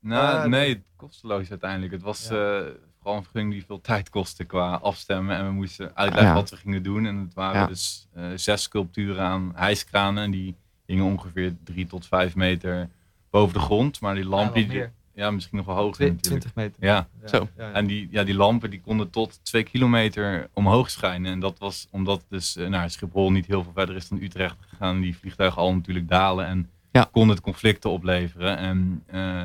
[0.00, 1.92] Nou, nee, kosteloos uiteindelijk.
[1.92, 2.58] Het was Ja.
[2.58, 2.64] eh,
[3.06, 5.36] vooral een vergunning die veel tijd kostte qua afstemmen.
[5.36, 6.34] En we moesten uitleggen Ja.
[6.34, 7.06] wat we gingen doen.
[7.06, 7.66] En het waren Ja.
[7.66, 10.22] dus eh, zes sculpturen aan hijskranen.
[10.24, 10.54] En die
[10.86, 12.88] hingen ongeveer drie tot vijf meter
[13.30, 14.00] boven de grond.
[14.00, 14.92] Maar die Ja, lampen, meer.
[15.14, 16.24] ja, misschien nog wel hoger Twi- natuurlijk.
[16.44, 16.84] 20 meter.
[16.84, 17.48] Ja, Ja, Zo.
[17.56, 17.72] ja, ja.
[17.72, 21.32] en die, ja, die lampen die konden tot twee kilometer omhoog schijnen.
[21.32, 24.56] En dat was omdat dus eh, nou, Schiphol niet heel veel verder is dan Utrecht
[24.68, 25.00] gegaan.
[25.00, 27.08] Die vliegtuigen al natuurlijk dalen en Ja.
[27.12, 28.56] kon het conflicten opleveren.
[28.58, 29.42] En eh,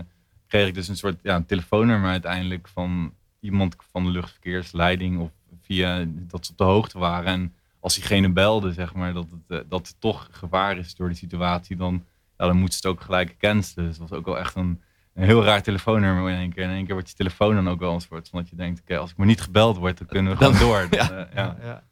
[0.48, 5.30] kreeg ik dus een soort ja, een telefoonnummer uiteindelijk van iemand van de luchtverkeersleiding of
[5.62, 7.26] via dat ze op de hoogte waren.
[7.28, 11.08] En als diegene belde, zeg maar, dat het, eh, dat het toch gevaar is door
[11.08, 12.06] die situatie, dan,
[12.38, 13.88] ja, dan moeten ze het ook gelijk cancelen.
[13.88, 14.82] Dus dat was ook wel echt een,
[15.14, 16.64] een heel raar telefoonnummer in één keer.
[16.64, 18.56] En in één keer wordt je telefoon dan ook wel een soort van dat je
[18.56, 20.88] denkt, oké, als ik maar niet gebeld word, dan kunnen we Dan- gewoon door.
[21.00, 21.12] ja.
[21.12, 21.58] Eh, ja.
[21.62, 21.84] Ja.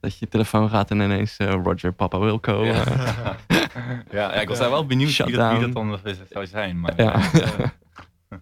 [0.00, 2.64] Dat je telefoon gaat en ineens eh, Roger Papa Wilco.
[2.64, 2.84] Ja.
[4.10, 5.98] Ja, ik was daar wel benieuwd wie dat, wie dat dan
[6.32, 6.80] zou zijn.
[6.80, 7.32] Maar, Ja.
[7.32, 7.66] eh,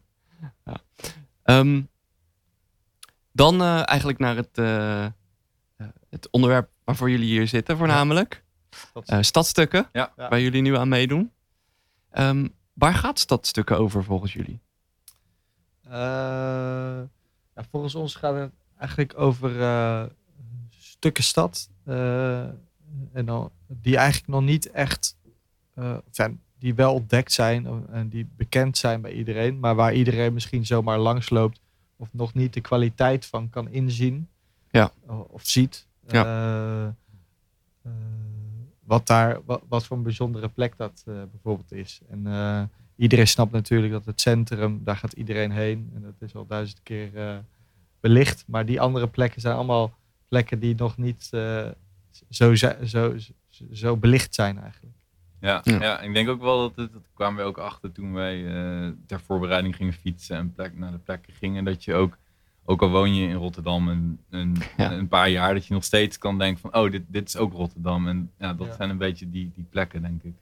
[1.42, 1.83] Ehm,
[3.33, 5.11] dan eh, eigenlijk naar het, eh, eh,
[6.11, 8.45] het onderwerp waarvoor jullie hier zitten, voornamelijk.
[9.05, 10.12] Eh, stadstukken, Ja.
[10.16, 10.29] Ja.
[10.29, 11.33] waar jullie nu aan meedoen.
[12.11, 14.61] Ehm, waar gaat stadstukken over volgens jullie?
[15.83, 15.92] Eh,
[17.55, 20.05] ja, volgens ons gaat het eigenlijk over eh,
[20.71, 21.71] stukken stad.
[21.85, 22.42] eh,
[23.12, 25.16] en dan, die eigenlijk nog niet echt
[25.75, 30.33] eh, zijn, die wel ontdekt zijn en die bekend zijn bij iedereen, maar waar iedereen
[30.33, 31.61] misschien zomaar langs loopt
[32.03, 34.29] of nog niet de kwaliteit van kan inzien
[34.71, 34.93] Ja.
[35.07, 35.87] o- of ziet.
[36.07, 36.25] Ja.
[36.25, 36.87] Eh,
[37.83, 37.93] eh,
[38.85, 42.01] wat, daar, wat, wat voor een bijzondere plek dat eh, bijvoorbeeld is.
[42.09, 42.62] En eh,
[42.97, 45.91] iedereen snapt natuurlijk dat het centrum, daar gaat iedereen heen.
[45.95, 47.37] En dat is al duizend keer eh,
[48.01, 48.45] belicht.
[48.47, 49.95] Maar die andere plekken zijn allemaal
[50.29, 51.69] plekken die nog niet eh,
[52.29, 53.17] zo, zo,
[53.73, 54.97] zo belicht zijn eigenlijk.
[55.42, 55.81] Ja, Ja.
[55.81, 56.00] ja.
[56.00, 59.20] ik denk ook wel dat het, dat kwamen we ook achter toen wij eh, ter
[59.20, 61.64] voorbereiding gingen fietsen en plek, naar de plekken gingen.
[61.64, 62.16] Dat je ook,
[62.64, 64.92] ook al woon je in Rotterdam een, een, Ja.
[64.92, 67.52] een paar jaar, dat je nog steeds kan denken van, oh, dit, dit is ook
[67.52, 68.09] Rotterdam.
[68.09, 68.74] En ja, dat Ja.
[68.76, 70.35] zijn een beetje die, die plekken, denk ik.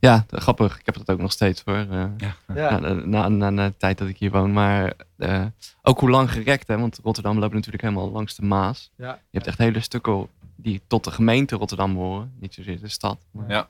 [0.00, 0.78] Ja, grappig.
[0.78, 1.74] Ik heb dat ook nog steeds hoor.
[1.90, 2.78] eh, Ja.
[2.80, 4.52] na, na, na, na de tijd dat ik hier woon.
[4.52, 5.44] Maar eh,
[5.82, 6.78] ook hoe lang gerekt, hè?
[6.78, 8.90] Want Rotterdam loopt natuurlijk helemaal langs de Maas.
[8.96, 9.12] Ja.
[9.12, 10.26] Je hebt echt hele stukken
[10.56, 12.32] die tot de gemeente Rotterdam horen.
[12.40, 13.18] Niet zozeer de stad.
[13.30, 13.68] Maar, Ja.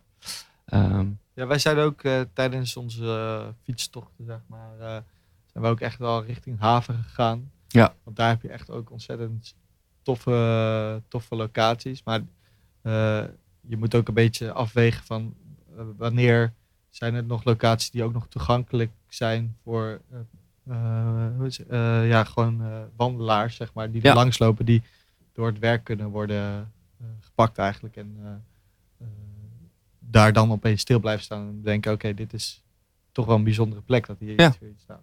[0.68, 5.02] Ehm, Ja, wij zijn ook eh, tijdens onze eh, fietstochten, zeg maar, eh,
[5.46, 7.50] zijn we ook echt wel richting haven gegaan.
[7.68, 7.94] Ja.
[8.02, 9.54] Want daar heb je echt ook ontzettend
[10.02, 12.02] toffe, toffe locaties.
[12.04, 12.20] Maar
[13.60, 15.34] je moet ook een beetje afwegen van
[15.96, 16.54] wanneer
[16.90, 20.00] zijn het nog locaties die ook nog toegankelijk zijn voor
[22.04, 24.82] ja, gewoon wandelaars, zeg maar, die er langslopen, die
[25.32, 26.72] door het werk kunnen worden
[27.20, 27.96] gepakt eigenlijk.
[27.96, 28.42] En
[30.10, 32.62] daar dan opeens stil blijven staan en denken, oké, dit is
[33.12, 34.52] toch wel een bijzondere plek dat hier Ja.
[34.62, 35.02] iets staat.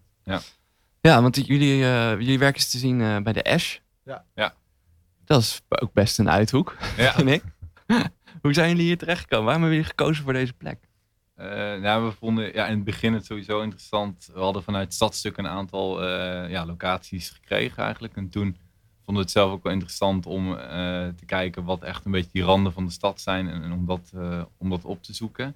[1.02, 3.78] ja, want jullie, eh, jullie werk is te zien eh, bij de Ash.
[4.04, 4.26] Ja.
[4.36, 4.54] Ja.
[5.26, 7.13] Dat is ook best een uithoek, Ja.
[7.18, 7.44] vind ik.
[8.41, 9.46] hoe zijn jullie hier terechtgekomen?
[9.46, 10.80] Waarom hebben jullie gekozen voor deze plek?
[11.36, 11.48] Eh,
[11.82, 14.30] nou, we vonden ja, in het begin het sowieso interessant.
[14.34, 18.15] We hadden vanuit Stadstuk een aantal eh, ja, locaties gekregen eigenlijk.
[18.15, 18.58] En toen
[19.06, 20.58] vonden we het zelf ook wel interessant om eh,
[21.15, 23.50] te kijken wat echt een beetje die randen van de stad zijn.
[23.50, 25.56] En, en om, dat, eh, om dat op te zoeken.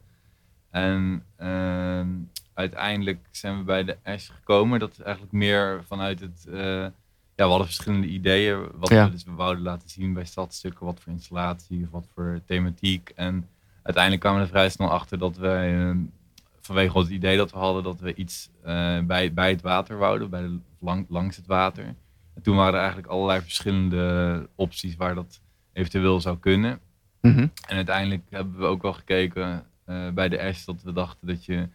[0.69, 2.07] En ehm,
[2.53, 4.79] uiteindelijk zijn we bij de Ash gekomen.
[4.79, 6.91] Dat is eigenlijk meer vanuit het, eh, ja,
[7.35, 8.67] we hadden verschillende ideeën.
[8.73, 9.05] Wat Ja.
[9.05, 13.11] we, dus we wouden laten zien bij stadstukken, wat voor installatie of wat voor thematiek.
[13.15, 13.47] En
[13.83, 15.95] uiteindelijk kwamen we er vrij snel achter dat wij, eh,
[16.61, 18.49] vanwege het idee dat we hadden, dat we iets
[19.05, 21.95] bij, bij het water wouden, bij de, lang, langs het water.
[22.39, 25.41] En toen waren er eigenlijk allerlei verschillende opties waar dat
[25.73, 26.79] eventueel zou kunnen.
[27.21, 27.39] Mhm.
[27.67, 31.45] En uiteindelijk hebben we ook wel gekeken eh, bij de Ash dat we dachten dat
[31.45, 31.67] je...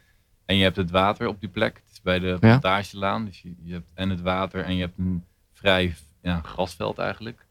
[0.45, 1.77] En je hebt het water op die plek.
[1.77, 3.25] Het is bij de plantagelaan.
[3.25, 7.47] Dus je, je hebt en het water en je hebt een vrij ja, grasveld eigenlijk.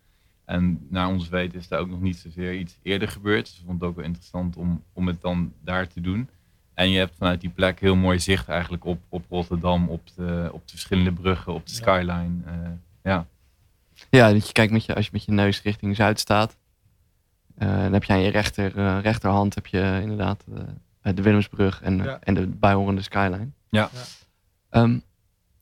[0.45, 3.45] En naar ons weten is daar ook nog niet zozeer iets eerder gebeurd.
[3.45, 6.29] Dus we vonden het ook wel interessant om, om het dan daar te doen.
[6.73, 10.49] En je hebt vanuit die plek heel mooi zicht eigenlijk op, op Rotterdam, op de,
[10.51, 11.77] op de verschillende bruggen, op de Ja.
[11.77, 12.41] skyline.
[13.03, 13.27] Ja.
[14.09, 16.57] Ja, dat je kijkt met je, als je met je neus richting Zuid staat.
[17.57, 20.43] eh, dan heb je aan je rechter, eh, rechterhand heb je inderdaad
[21.01, 22.19] eh, de Willemsbrug en, Ja.
[22.19, 23.49] en de bijhorende skyline.
[23.69, 23.89] Ja.
[23.93, 24.01] Ja.
[24.69, 24.99] Ehm,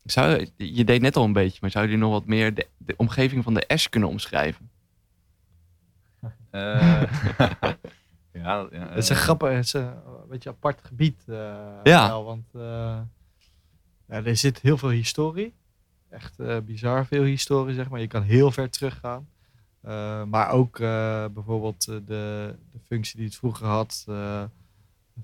[0.03, 2.93] zou, je deed net al een beetje, maar zou je nog wat meer de, de
[2.97, 4.69] omgeving van de Ash kunnen omschrijven?
[6.49, 7.01] Eh,
[8.31, 9.93] ja, ja, Het is een grappig, het is een,
[10.29, 11.23] beetje een apart gebied.
[11.27, 11.35] eh,
[11.83, 12.07] Ja.
[12.07, 12.61] wel, want eh,
[14.07, 15.53] ja, er zit heel veel historie.
[16.11, 17.99] Echt eh, bizar veel historie, zeg maar.
[17.99, 19.27] Je kan heel ver teruggaan.
[19.81, 22.01] Eh, maar ook eh, bijvoorbeeld de,
[22.71, 24.43] de functie die het vroeger had eh,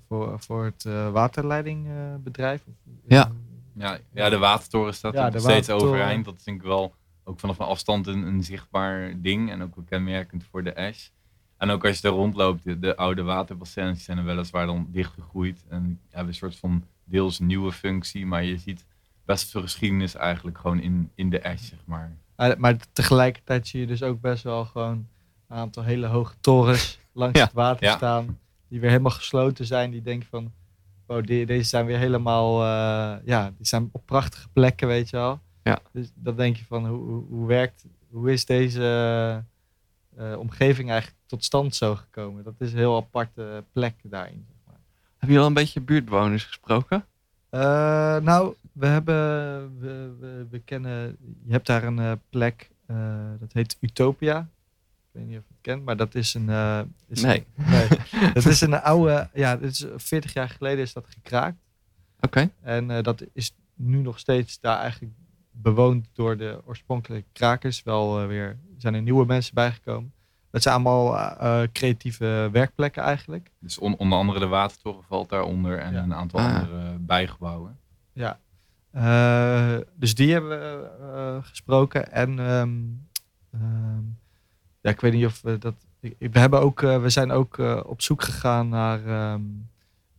[0.06, 2.64] voor, voor het eh, waterleidingbedrijf.
[3.06, 3.32] Ja.
[3.74, 6.24] Ja, ja, de watertoren staat Ja, er nog steeds overeind.
[6.24, 9.50] Dat is denk ik wel ook vanaf een afstand een, een zichtbaar ding.
[9.50, 11.08] En ook wel kenmerkend voor de Ash.
[11.56, 14.88] En ook als je er rondloopt, de, de oude waterbassins die zijn er weliswaar dan
[14.90, 15.64] dichtgegroeid.
[15.68, 18.26] En hebben een soort van deels nieuwe functie.
[18.26, 18.84] Maar je ziet
[19.28, 22.12] best veel geschiedenis eigenlijk gewoon in, in de Ash, zeg maar.
[22.36, 25.06] Maar, maar tegelijkertijd zie je dus ook best wel gewoon
[25.48, 27.44] een aantal hele hoge torens langs Ja.
[27.44, 27.96] het water Ja.
[27.96, 28.38] staan.
[28.68, 29.90] Die weer helemaal gesloten zijn.
[29.90, 30.52] Die denken van,
[31.06, 35.16] wow, die, deze zijn weer helemaal, eh, ja, die zijn op prachtige plekken, weet je
[35.16, 35.40] wel.
[35.62, 35.78] Ja.
[35.92, 38.82] Dus dan denk je van, hoe, hoe, werkt, hoe is deze
[40.16, 42.44] eh, omgeving eigenlijk tot stand zo gekomen?
[42.44, 44.44] Dat is een heel aparte plek daarin.
[44.48, 44.80] Zeg maar.
[45.18, 47.04] Heb je al een beetje buurtbewoners gesproken?
[47.50, 47.60] Eh,
[48.16, 49.14] nou, we hebben,
[49.78, 54.38] we, we, we kennen, je hebt daar een eh, plek, eh, dat heet Utopia.
[54.38, 54.46] Ik
[55.20, 56.48] weet niet of je het kent, maar dat is een...
[56.48, 57.46] eh, is Nee.
[57.56, 58.32] een- nee.
[58.34, 61.56] dat is een oude, ja, dat is 40 jaar geleden is dat gekraakt.
[62.20, 62.50] Oké.
[62.60, 65.12] En eh, dat is nu nog steeds daar eigenlijk
[65.50, 67.82] bewoond door de oorspronkelijke krakers.
[67.82, 70.12] Wel weer zijn er nieuwe mensen bijgekomen.
[70.50, 71.36] Dat zijn allemaal
[71.72, 73.50] creatieve werkplekken eigenlijk.
[73.58, 75.78] Dus on- onder andere de watertoren valt daaronder.
[75.78, 76.02] En Ja.
[76.02, 76.46] een aantal Ah.
[76.60, 77.78] andere bijgebouwen.
[78.12, 78.38] Ja.
[78.98, 82.12] Eh, dus die hebben we eh, gesproken.
[82.12, 82.78] En ehm,
[83.52, 84.02] ehm,
[84.80, 85.74] ja, ik weet niet of we dat.
[86.00, 89.40] We, hebben ook, eh, we zijn ook op zoek gegaan naar ehm,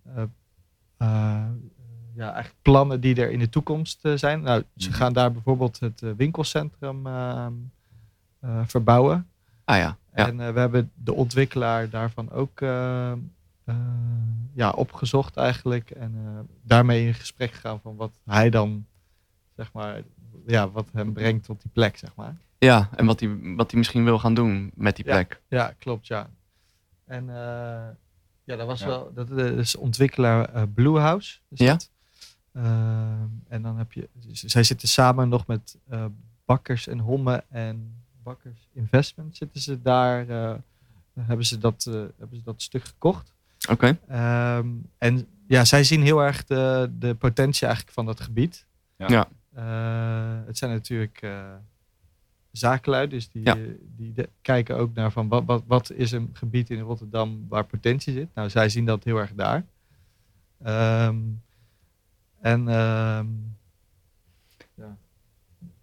[0.04, 0.24] eh,
[0.98, 1.46] eh,
[2.14, 4.42] ja, eigenlijk plannen die er in de toekomst zijn.
[4.42, 4.98] Nou, ze Mhm.
[4.98, 7.08] gaan daar bijvoorbeeld het winkelcentrum
[8.66, 9.28] verbouwen.
[9.66, 9.98] Ah ja.
[10.16, 10.28] ja.
[10.28, 12.62] En we hebben de ontwikkelaar daarvan ook
[14.54, 15.92] ja, opgezocht eigenlijk.
[15.92, 18.86] En eh, daarmee in gesprek gegaan van wat hij dan,
[19.56, 20.02] zeg maar,
[20.46, 22.38] ja, wat hem brengt tot die plek, zeg maar.
[22.58, 25.42] ja, en wat hij wat hij misschien wil gaan doen met die plek.
[25.48, 26.30] Ja, klopt, ja.
[27.06, 27.88] En eh,
[28.44, 28.86] ja, dat was Ja.
[28.88, 31.40] wel, dat is ontwikkelaar eh, Blue House.
[31.50, 31.72] Is Ja.
[31.72, 31.90] dat.
[32.52, 32.64] Eh,
[33.48, 36.06] en dan heb je, zij zitten samen nog met eh,
[36.46, 40.56] Bakkers en Homme en Bakkers Investment zitten ze daar, eh,
[41.20, 43.34] hebben, ze dat, eh, hebben ze dat stuk gekocht.
[43.72, 43.98] Oké.
[44.08, 48.66] Ehm, en ja, zij zien heel erg de, de potentie eigenlijk van dat gebied.
[48.96, 49.08] Ja.
[49.08, 49.28] Ja.
[49.54, 51.54] Eh, het zijn natuurlijk eh
[52.52, 53.56] zakenlui, dus die, Ja.
[53.96, 57.66] die de- kijken ook naar van wat, wat, wat is een gebied in Rotterdam waar
[57.66, 58.28] potentie zit.
[58.36, 59.66] Nou, zij zien dat heel erg daar.
[60.64, 61.18] Ehm,
[62.42, 63.28] en ehm,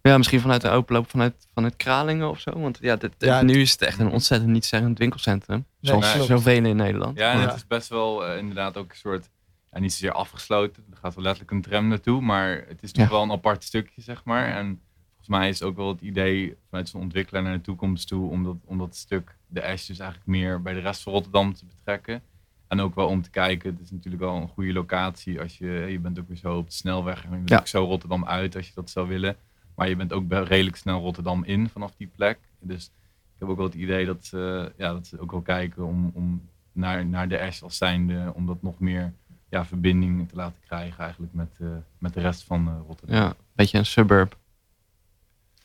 [0.07, 2.59] Ja, misschien vanuit de openloop vanuit, vanuit Kralingen of zo.
[2.59, 5.65] Want ja, dit, Ja, nu is het echt een ontzettend niet zeggend winkelcentrum.
[5.79, 7.17] Nee, zoals zoveel in Nederland.
[7.17, 7.45] Ja, en Ja.
[7.45, 9.29] het is best wel eh, inderdaad ook een soort,
[9.71, 10.83] ja, niet zozeer afgesloten.
[10.91, 13.09] Er gaat wel letterlijk een tram naartoe, maar het is toch Ja.
[13.11, 14.47] wel een apart stukje, zeg maar.
[14.47, 18.29] En volgens mij is ook wel het idee vanuit zo'n ontwikkelaar naar de toekomst toe,
[18.29, 21.53] om dat, om dat stuk, de Ash, dus eigenlijk meer bij de rest van Rotterdam
[21.53, 22.21] te betrekken.
[22.67, 25.67] En ook wel om te kijken, het is natuurlijk wel een goede locatie als je,
[25.89, 27.57] je bent ook weer zo op de snelweg en je bent Ja.
[27.57, 29.35] ook zo Rotterdam uit als je dat zou willen.
[29.77, 32.37] Maar je bent ook redelijk snel Rotterdam in vanaf die plek.
[32.59, 32.85] Dus
[33.33, 36.11] ik heb ook wel het idee dat ze, ja, dat ze ook wel kijken om,
[36.13, 39.13] om naar, naar de Ash als zijnde, om dat nog meer
[39.49, 43.15] ja, verbinding te laten krijgen eigenlijk met, eh, met de rest van eh, Rotterdam.
[43.15, 44.37] Ja, een beetje een suburb.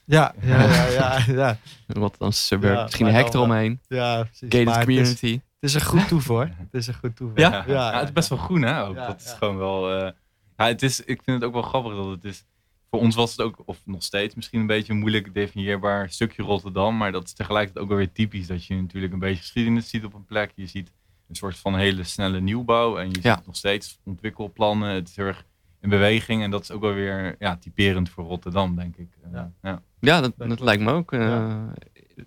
[0.05, 2.75] ja, ja, ja, ja, ja, Wat dan suburb.
[2.77, 3.81] Ja, misschien een hek eromheen.
[3.89, 4.39] ja precies.
[4.41, 5.33] Gated Maar het is, community.
[5.33, 6.51] het is een goed toevoer.
[6.57, 7.39] Het is een goed toevoer.
[7.39, 7.65] Ja?
[7.67, 8.95] Ja, het is best wel groen hè ook.
[8.97, 9.37] Ja, dat is ja.
[9.37, 9.91] gewoon wel...
[9.91, 10.11] eh,
[10.57, 12.45] ja, het is, ik vind het ook wel grappig dat het is...
[12.93, 16.43] voor ons was het ook, of nog steeds misschien een beetje een moeilijk definieerbaar stukje
[16.43, 16.97] Rotterdam.
[16.97, 20.05] Maar dat is tegelijkertijd ook wel weer typisch dat je natuurlijk een beetje geschiedenis ziet
[20.05, 20.53] op een plek.
[20.55, 20.93] Je ziet
[21.29, 23.37] een soort van hele snelle nieuwbouw en je Ja.
[23.37, 24.89] ziet nog steeds ontwikkelplannen.
[24.95, 25.45] Het is heel erg
[25.81, 29.09] in beweging en dat is ook wel weer ja, typerend voor Rotterdam, denk ik.
[29.23, 29.53] Eh, Ja.
[29.63, 29.83] ja.
[30.01, 31.13] Ja, dat, Dat lijkt me ook.
[31.13, 31.73] eh, Ja.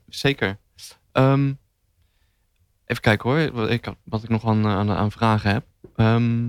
[0.08, 0.58] Zeker.
[1.12, 1.54] Ehm,
[2.86, 5.66] even kijken hoor, wat ik, wat ik nog aan, aan, aan vragen heb.
[5.96, 6.48] Ehm,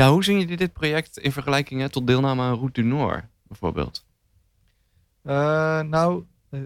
[0.00, 3.24] ja, hoe zien jullie dit project in vergelijking hè, tot deelname aan Route du Nord,
[3.42, 4.04] bijvoorbeeld?
[5.22, 6.60] Eh, nou, eh,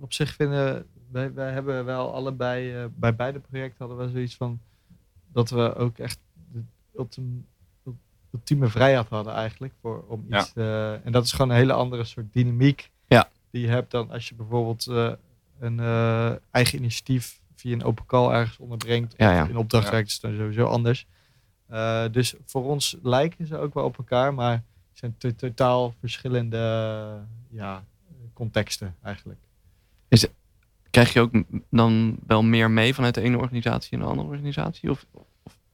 [0.00, 4.36] op zich vinden wij, wij hebben wel allebei, eh, bij beide projecten hadden we zoiets
[4.36, 4.60] van
[5.32, 6.18] dat we ook echt
[6.52, 6.62] de
[6.96, 7.46] ultim-
[7.86, 7.98] ul-
[8.32, 10.40] ultieme vrijheid hadden eigenlijk voor om Ja.
[10.40, 10.52] iets.
[10.54, 13.28] eh, en dat is gewoon een hele andere soort dynamiek Ja.
[13.50, 15.12] die je hebt dan als je bijvoorbeeld eh,
[15.58, 19.14] een eh, eigen initiatief via een open call ergens onderbrengt.
[19.16, 19.48] Ja, of ja.
[19.48, 19.90] in opdracht Ja.
[19.90, 21.06] werkt is dan sowieso anders.
[21.66, 25.94] Eh, dus voor ons lijken ze ook wel op elkaar, maar het zijn to- totaal
[26.00, 26.58] verschillende
[27.50, 27.84] ja,
[28.32, 29.38] contexten eigenlijk.
[30.90, 31.32] Krijg je ook
[31.70, 34.90] dan wel meer mee vanuit de ene organisatie en de andere organisatie?
[34.90, 35.06] Of,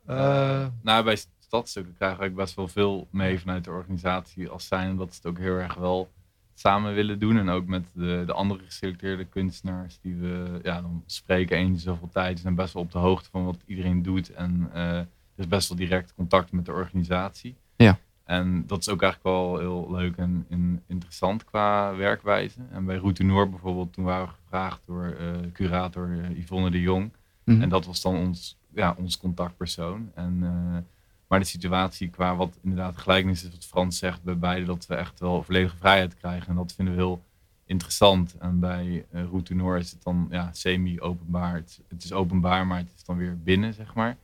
[0.07, 4.49] Eh, nou, bij stadstukken krijgen we ook best wel veel mee vanuit de organisatie.
[4.49, 6.11] Als zijn dat ze het ook heel erg wel
[6.55, 7.37] samen willen doen.
[7.39, 12.09] En ook met de, de andere geselecteerde kunstenaars die we ja, dan spreken eens zoveel
[12.09, 12.37] tijd.
[12.37, 14.31] Ze zijn best wel op de hoogte van wat iedereen doet.
[14.33, 15.01] En eh,
[15.37, 17.57] is best wel direct contact met de organisatie.
[17.77, 17.99] Ja.
[18.25, 22.61] En dat is ook eigenlijk wel heel leuk en, en interessant qua werkwijze.
[22.71, 26.81] En bij Route Noord bijvoorbeeld, toen waren we gevraagd door eh, curator eh, Yvonne de
[26.81, 27.13] Jong.
[27.45, 27.63] Mhm.
[27.63, 30.11] En dat was dan ons, ja, ons contactpersoon.
[30.15, 30.79] En, eh,
[31.27, 34.95] maar de situatie qua wat inderdaad gelijkenis is wat Frans zegt bij beide, dat we
[34.95, 36.49] echt wel volledige vrijheid krijgen.
[36.49, 37.23] En dat vinden we heel
[37.65, 38.37] interessant.
[38.39, 41.55] En bij uh, Route Noord is het dan ja, semi-openbaar.
[41.89, 44.17] Het is openbaar, maar het is dan weer binnen, zeg maar.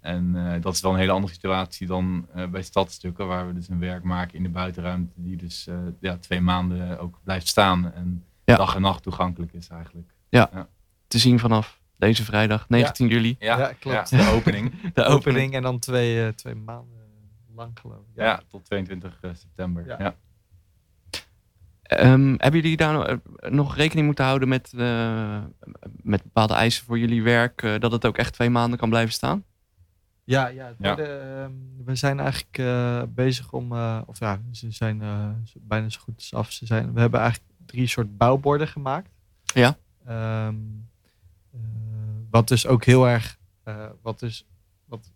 [0.00, 3.52] En eh, dat is wel een hele andere situatie dan eh, bij stadstukken, waar we
[3.54, 7.46] dus een werk maken in de buitenruimte, die dus eh, ja, twee maanden ook blijft
[7.48, 8.56] staan en Ja.
[8.56, 10.10] dag en nacht toegankelijk is eigenlijk.
[11.06, 14.10] te zien vanaf deze vrijdag, 19 juli, Ja, Ja, klopt.
[14.10, 14.70] ja, de opening.
[14.80, 15.08] de opening.
[15.08, 16.98] opening en dan twee, eh, twee maanden
[17.54, 18.22] lang geloof ik.
[18.22, 19.86] Ja, tot 22 september.
[19.86, 19.96] Ja.
[19.98, 20.14] Ja.
[21.82, 25.42] Ehm, hebben jullie daar nog, rekening moeten houden met, eh,
[26.02, 29.12] met bepaalde eisen voor jullie werk, eh, dat het ook echt twee maanden kan blijven
[29.12, 29.44] staan?
[30.30, 30.94] Ja, ja, Ja.
[30.94, 31.52] worden, ehm,
[31.84, 35.28] we zijn eigenlijk eh, bezig om, eh, of ja, ze zijn eh,
[35.60, 36.52] bijna zo goed als af.
[36.52, 39.10] Ze zijn, we hebben eigenlijk drie soort bouwborden gemaakt.
[39.44, 39.76] Ja.
[40.06, 40.54] Ehm,
[41.52, 41.60] eh,
[42.30, 44.46] wat dus ook heel erg, eh, wat dus
[44.84, 45.12] wat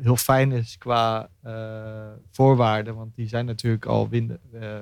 [0.00, 4.32] heel fijn is qua eh, voorwaarden, want die zijn natuurlijk al wind,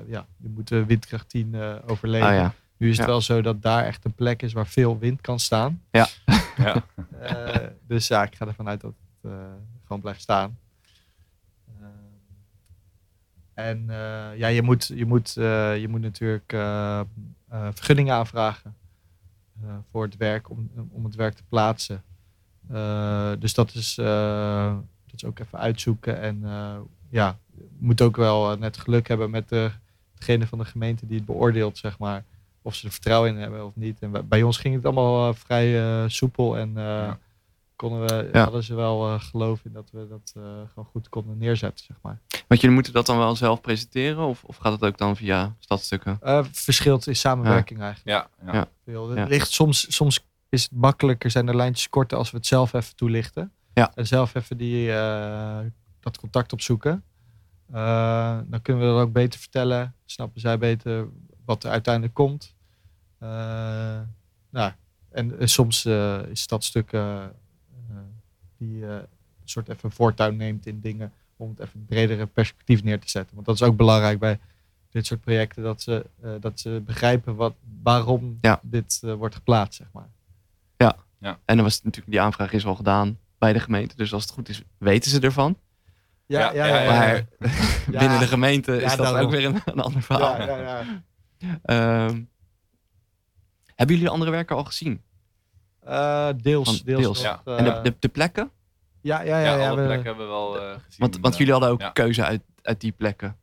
[0.07, 2.27] ja, die moeten windkracht 10 eh, overleven.
[2.27, 3.11] Ah ja, Nu is het Ja.
[3.11, 5.81] wel zo dat daar echt een plek is waar veel wind kan staan.
[5.91, 6.07] Ja.
[7.19, 7.55] Eh,
[7.87, 8.93] dus ja, ik ga ervan uit dat
[9.83, 10.57] gewoon blijft staan.
[11.79, 11.85] Eh,
[13.53, 18.75] en eh, ja, je moet, je moet, eh, je moet natuurlijk eh, eh, vergunningen aanvragen
[19.63, 22.03] eh, voor het werk, om, om het werk te plaatsen.
[22.69, 26.21] Eh, dus dat is, eh, dat is ook even uitzoeken.
[26.21, 26.75] En eh,
[27.09, 27.37] ja,
[27.77, 29.71] moet ook wel eh, net geluk hebben met de,
[30.17, 32.23] degene van de gemeente die het beoordeelt, zeg maar.
[32.61, 33.99] Of ze er vertrouwen in hebben of niet.
[33.99, 36.57] En bij, ons ging het allemaal eh, vrij eh, soepel.
[36.57, 37.13] En eh.
[37.75, 38.43] Konden we, Ja.
[38.43, 41.97] hadden ze wel eh, geloof in dat we dat eh, gewoon goed konden neerzetten, zeg
[42.01, 42.21] maar.
[42.47, 45.55] want jullie moeten dat dan wel zelf presenteren of, of gaat het ook dan via
[45.59, 46.17] stadstukken?
[46.21, 48.29] Eh, verschilt in samenwerking eigenlijk.
[48.43, 48.67] Ja, ja.
[48.83, 49.09] Veel.
[49.09, 52.95] Ligt soms, soms is het makkelijker, zijn de lijntjes korter als we het zelf even
[52.95, 53.51] toelichten.
[53.73, 53.91] Ja.
[53.95, 55.59] En zelf even die, eh,
[55.99, 57.03] dat contact opzoeken.
[57.71, 59.95] Eh, dan kunnen we dat ook beter vertellen.
[60.05, 61.07] Snappen zij beter
[61.45, 62.55] wat er uiteindelijk komt.
[63.19, 63.27] Eh,
[64.49, 64.71] nou,
[65.11, 67.25] en, en soms eh, is stadstukken eh,
[68.69, 69.05] die eh, een
[69.43, 73.35] soort even voortuin neemt in dingen om het even een bredere perspectief neer te zetten.
[73.35, 74.39] Want dat is ook belangrijk bij
[74.89, 78.59] dit soort projecten, dat ze, eh, dat ze begrijpen wat, waarom Ja.
[78.63, 80.09] dit eh, wordt geplaatst, zeg maar.
[81.45, 84.31] En dan was natuurlijk, die aanvraag is al gedaan bij de gemeente, dus als het
[84.31, 85.57] goed is, weten ze ervan.
[86.25, 86.89] Ja, ja, ja, ja.
[86.89, 87.25] Maar
[87.99, 89.21] binnen de gemeente Ja, is dat daarom.
[89.21, 90.37] ook weer een, een ander verhaal.
[90.41, 90.83] Ja, ja,
[91.37, 91.59] ja.
[91.63, 92.21] Ehm,
[93.75, 95.01] hebben jullie andere werken al gezien?
[95.79, 97.01] Eh, deels, Van deels.
[97.01, 97.23] deels.
[97.23, 97.57] nog, Ja.
[97.57, 98.51] en de, de, de plekken?
[99.05, 100.99] Ja, ja, Ja, ja, ja, alle we- plekken hebben we wel eh, gezien.
[100.99, 101.89] Want, want jullie hadden ook Ja.
[101.89, 103.37] keuze uit, uit die plekken.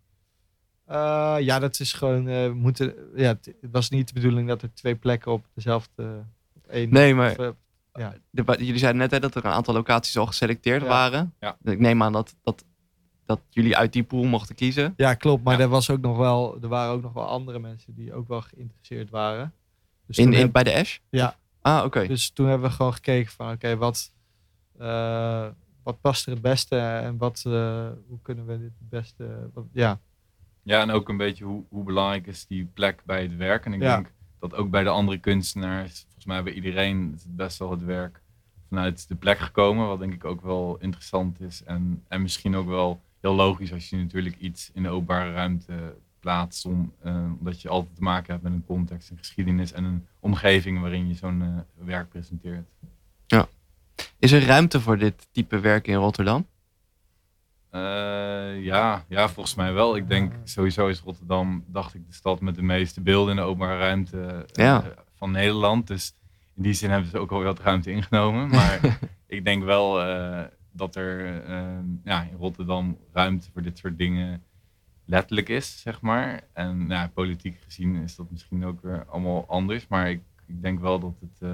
[0.86, 2.28] Eh, ja, dat is gewoon.
[2.28, 6.24] eh, we moeten, ja, het was niet de bedoeling dat er twee plekken op dezelfde.
[6.56, 7.48] Op één, Nee, maar of, eh,
[7.92, 8.14] ja.
[8.30, 10.88] de- jullie zeiden net hè, dat er een aantal locaties al geselecteerd Ja.
[10.88, 11.34] waren.
[11.40, 11.56] Ja.
[11.64, 12.64] Ik neem aan dat, dat,
[13.26, 14.94] dat jullie uit die pool mochten kiezen.
[14.96, 15.44] ja, klopt.
[15.44, 15.60] Maar Ja.
[15.62, 18.40] er, was ook nog wel, er waren ook nog wel andere mensen die ook wel
[18.40, 19.52] geïnteresseerd waren.
[20.06, 20.98] Dus In, toen in, heb- bij de Ash?
[21.10, 21.36] Ja.
[21.60, 22.06] Ah, oké.
[22.06, 24.12] Dus toen hebben we gewoon gekeken van oké, wat,
[24.82, 25.46] eh,
[25.82, 29.64] wat past er het beste en wat, eh, hoe kunnen we dit het beste, wat,
[29.72, 30.00] ja.
[30.62, 33.64] Ja, en ook een beetje hoe, hoe belangrijk is die plek bij het werk.
[33.64, 33.94] En ik Ja.
[33.94, 37.70] denk dat ook bij de andere kunstenaars, volgens mij bij iedereen, is het best wel
[37.70, 38.20] het werk
[38.68, 39.86] vanuit de plek gekomen.
[39.86, 41.64] Wat denk ik ook wel interessant is.
[41.64, 45.94] En, en misschien ook wel heel logisch als je natuurlijk iets in de openbare ruimte
[46.20, 46.66] plaatst.
[46.66, 50.06] Om, eh, omdat je altijd te maken hebt met een context, een geschiedenis en een
[50.20, 52.68] omgeving waarin je zo'n werk presenteert.
[54.22, 56.46] Is er ruimte voor dit type werk in Rotterdam?
[57.70, 57.80] Eh,
[58.64, 59.96] ja, ja, volgens mij wel.
[59.96, 63.46] Ik denk sowieso is Rotterdam, dacht ik, de stad met de meeste beelden in de
[63.48, 64.84] openbare ruimte eh, Ja.
[65.14, 65.86] van Nederland.
[65.86, 66.14] Dus
[66.56, 68.48] in die zin hebben ze ook al wat ruimte ingenomen.
[68.48, 70.40] Maar ik denk wel eh,
[70.72, 71.66] dat er eh,
[72.04, 74.42] ja, in Rotterdam ruimte voor dit soort dingen
[75.04, 76.40] letterlijk is, zeg maar.
[76.52, 79.86] En nou, politiek gezien is dat misschien ook weer allemaal anders.
[79.88, 81.48] Maar ik, ik denk wel dat het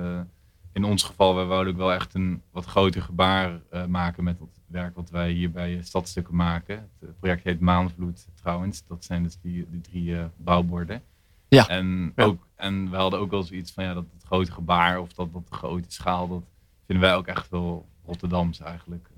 [0.72, 4.38] in ons geval, wij wouden ook wel echt een wat groter gebaar eh, maken met
[4.38, 6.76] het werk wat wij hier bij eh, Stadstukken maken.
[6.76, 8.86] Het eh, project heet Maanvloed trouwens.
[8.86, 11.02] Dat zijn dus die, die drie bouwborden.
[11.48, 11.68] Ja.
[11.68, 12.24] En, Ja.
[12.24, 15.32] Ook, en we hadden ook wel zoiets van ja, dat het grote gebaar of dat,
[15.32, 16.42] dat de grote schaal, dat
[16.86, 19.10] vinden wij ook echt wel Rotterdams eigenlijk.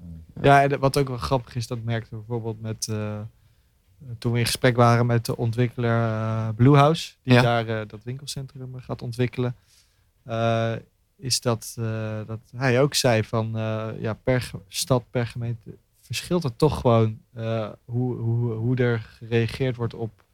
[0.43, 2.89] Ja, en wat ook wel grappig is, dat merkten we bijvoorbeeld met,
[4.19, 7.43] toen we in gesprek waren met de ontwikkelaar eh, Bluehouse, die Ja.
[7.43, 9.57] daar dat winkelcentrum gaat ontwikkelen,
[11.21, 16.43] is dat, eh, dat hij ook zei van, eh, ja, per stad, per gemeente verschilt
[16.43, 20.25] het toch gewoon eh, hoe, hoe, hoe er gereageerd wordt op,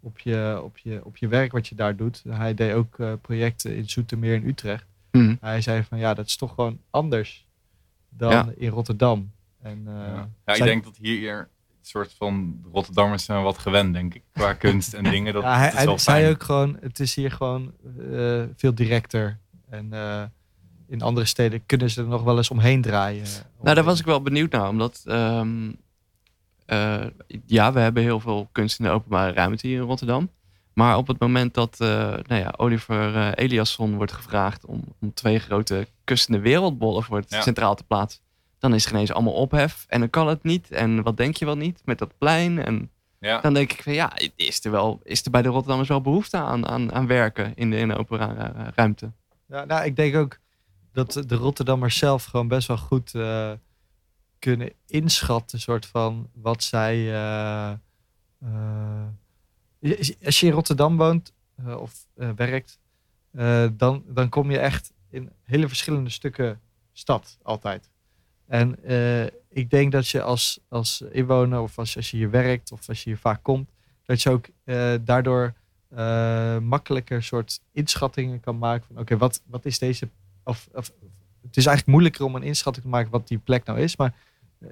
[0.00, 2.22] op, je, op, je, op je werk wat je daar doet.
[2.28, 4.86] Hij deed ook eh, projecten in Zoetermeer en Utrecht.
[5.10, 5.34] Hm.
[5.40, 7.46] Hij zei van, ja, dat is toch gewoon anders
[8.08, 8.52] dan Ja.
[8.56, 9.32] in Rotterdam.
[9.62, 10.28] En, eh, ja.
[10.44, 11.46] ja, ik denk dat hier een
[11.82, 15.32] soort van Rotterdammers zijn wat gewend, denk ik, qua kunst en dingen.
[15.32, 17.72] Dat, ja, hij, dat is hij wel zei ook gewoon, het is hier gewoon
[18.12, 19.38] eh, veel directer.
[19.68, 20.22] En eh,
[20.88, 23.24] in andere steden kunnen ze er nog wel eens omheen draaien.
[23.62, 25.72] Nou, daar was ik wel benieuwd naar, omdat ehm,
[26.66, 27.04] eh,
[27.46, 30.30] ja, we hebben heel veel kunst in de openbare ruimte hier in Rotterdam.
[30.72, 31.88] Maar op het moment dat eh,
[32.26, 37.30] nou ja, Oliver eh, Eliasson wordt gevraagd om, om twee grote kustende wereldbollen voor het
[37.30, 37.40] Ja.
[37.42, 38.22] centraal te plaatsen,
[38.58, 40.70] dan is ineens allemaal ophef en dan kan het niet.
[40.70, 42.64] En wat denk je wel niet met dat plein?
[42.64, 42.90] En
[43.20, 43.40] Ja.
[43.40, 46.36] dan denk ik van ja, is er, wel, is er bij de Rotterdammers wel behoefte
[46.36, 49.10] aan, aan, aan werken in de, in de openbare ruimte?
[49.48, 50.38] Ja, nou, ik denk ook
[50.92, 53.52] dat de Rotterdammers zelf gewoon best wel goed eh,
[54.38, 56.94] kunnen inschatten, soort van wat zij.
[57.14, 57.70] eh,
[58.38, 59.06] eh,
[60.24, 61.32] als je in Rotterdam woont
[61.78, 62.78] of werkt,
[63.76, 66.60] dan, dan kom je echt in hele verschillende stukken
[66.92, 67.90] stad altijd.
[68.46, 68.78] En
[69.48, 73.04] ik denk dat je als, als inwoner of als, als je hier werkt of als
[73.04, 73.70] je hier vaak komt,
[74.02, 74.48] dat je ook
[75.06, 75.54] daardoor
[75.88, 80.08] eh, makkelijker soort inschattingen kan maken van oké, wat, wat is deze.
[80.44, 80.92] Of, of,
[81.42, 84.14] het is eigenlijk moeilijker om een inschatting te maken wat die plek nou is, maar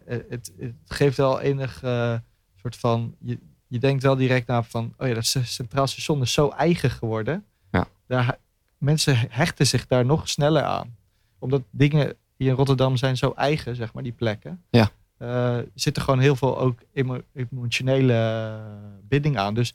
[0.07, 2.15] eh, het, het geeft wel enig eh,
[2.61, 3.15] soort van.
[3.19, 6.91] Je, je denkt wel direct na van, oh ja, dat Centraal Station is zo eigen
[6.91, 7.45] geworden.
[7.71, 7.87] Ja.
[8.07, 8.39] Daar,
[8.79, 10.97] mensen hechten zich daar nog sneller aan.
[11.39, 14.63] Omdat dingen hier in Rotterdam zijn zo eigen, zeg maar, die plekken.
[14.71, 14.91] Ja.
[15.19, 19.55] Eh, zit er gewoon heel veel ook emo- emotionele eh, binding aan.
[19.55, 19.75] Dus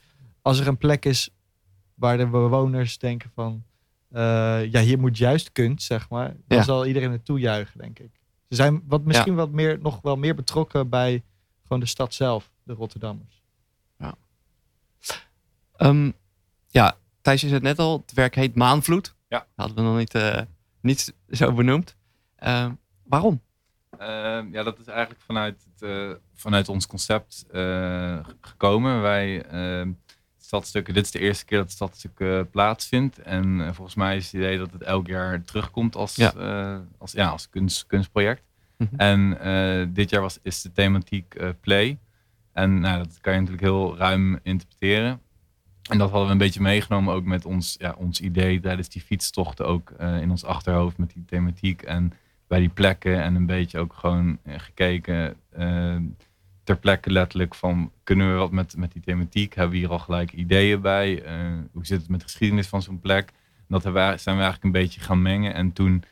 [0.50, 1.30] als er een plek is
[1.94, 3.64] waar de bewoners denken van,
[4.10, 6.64] eh, ja, hier moet juist kunst, zeg maar, dan Ja.
[6.64, 8.12] zal iedereen het toejuichen, denk ik.
[8.50, 11.24] Ze zijn wat, misschien wat meer, nog wel meer betrokken bij
[11.64, 13.38] gewoon de stad zelf, de Rotterdammers.
[15.76, 16.12] Ehm,
[16.68, 19.16] ja, Thijs, je zei het net al, het werk heet Maanvloed.
[19.28, 19.38] Ja.
[19.38, 20.42] Dat hadden we nog niet, eh,
[20.82, 21.96] niet zo benoemd.
[22.36, 22.72] Ehm,
[23.04, 23.42] waarom?
[23.98, 29.02] Ehm, ja, dat is eigenlijk vanuit, het, eh, vanuit ons concept eh, gekomen.
[29.02, 29.92] Wij, ehm,
[30.50, 33.20] stadstukken, dit is de eerste keer dat het stadstuk eh, plaatsvindt.
[33.20, 36.34] En eh, volgens mij is het idee dat het elk jaar terugkomt als, Ja.
[36.34, 38.44] eh, als, ja, als kunst, kunstproject.
[38.78, 38.96] Mhm.
[38.96, 41.98] En dit jaar was, is de thematiek play.
[42.54, 45.22] En nou, dat kan je natuurlijk heel ruim interpreteren.
[45.90, 49.02] En dat hadden we een beetje meegenomen ook met ons, ja, ons idee tijdens die
[49.02, 51.82] fietstochten ook in ons achterhoofd met die thematiek.
[51.82, 52.14] En
[52.48, 55.36] bij die plekken en een beetje ook gewoon gekeken
[56.70, 59.56] ter plekke letterlijk van kunnen we wat met, met die thematiek?
[59.56, 61.24] Hebben we hier al gelijk ideeën bij?
[61.24, 61.36] Eh,
[61.74, 63.32] hoe zit het met de geschiedenis van zo'n plek?
[63.68, 65.54] Dat hebben wij, zijn we eigenlijk een beetje gaan mengen.
[65.54, 66.04] En toen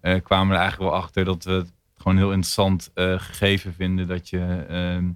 [0.00, 3.74] eh, kwamen we er eigenlijk wel achter dat we het gewoon heel interessant eh, gegeven
[3.74, 5.10] vinden dat je ehm,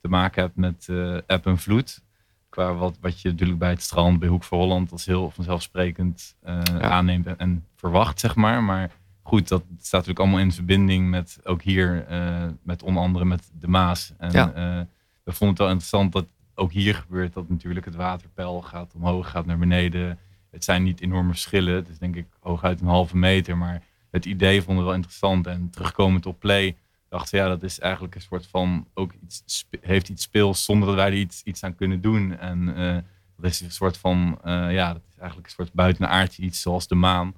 [0.00, 0.88] te maken hebt met
[1.26, 2.02] eb en vloed.
[2.48, 6.36] Qua wat, wat je natuurlijk bij het strand, bij Hoek voor Holland, als heel vanzelfsprekend
[6.42, 8.62] eh, aanneemt en, en verwacht, zeg maar.
[8.62, 8.90] Maar
[9.22, 13.50] goed, dat staat natuurlijk allemaal in verbinding met ook hier, eh, met onder andere met
[13.58, 14.12] de Maas.
[14.18, 14.52] En Ja.
[14.52, 14.80] eh,
[15.24, 19.30] we vonden het wel interessant dat ook hier gebeurt dat natuurlijk het waterpeil gaat omhoog,
[19.30, 20.18] gaat naar beneden.
[20.50, 21.74] Het zijn niet enorme verschillen.
[21.74, 23.56] Het is denk ik hooguit een halve meter.
[23.56, 25.46] Maar het idee vonden we wel interessant.
[25.46, 26.76] En terugkomend op Play
[27.08, 30.96] dachten ja, dat is eigenlijk een soort van ook iets, heeft iets speels zonder dat
[30.96, 32.38] wij er iets, iets aan kunnen doen.
[32.38, 32.96] En eh,
[33.36, 36.94] dat is een soort van, ja, dat is eigenlijk een soort buitenaardje iets zoals de
[36.94, 37.34] maan,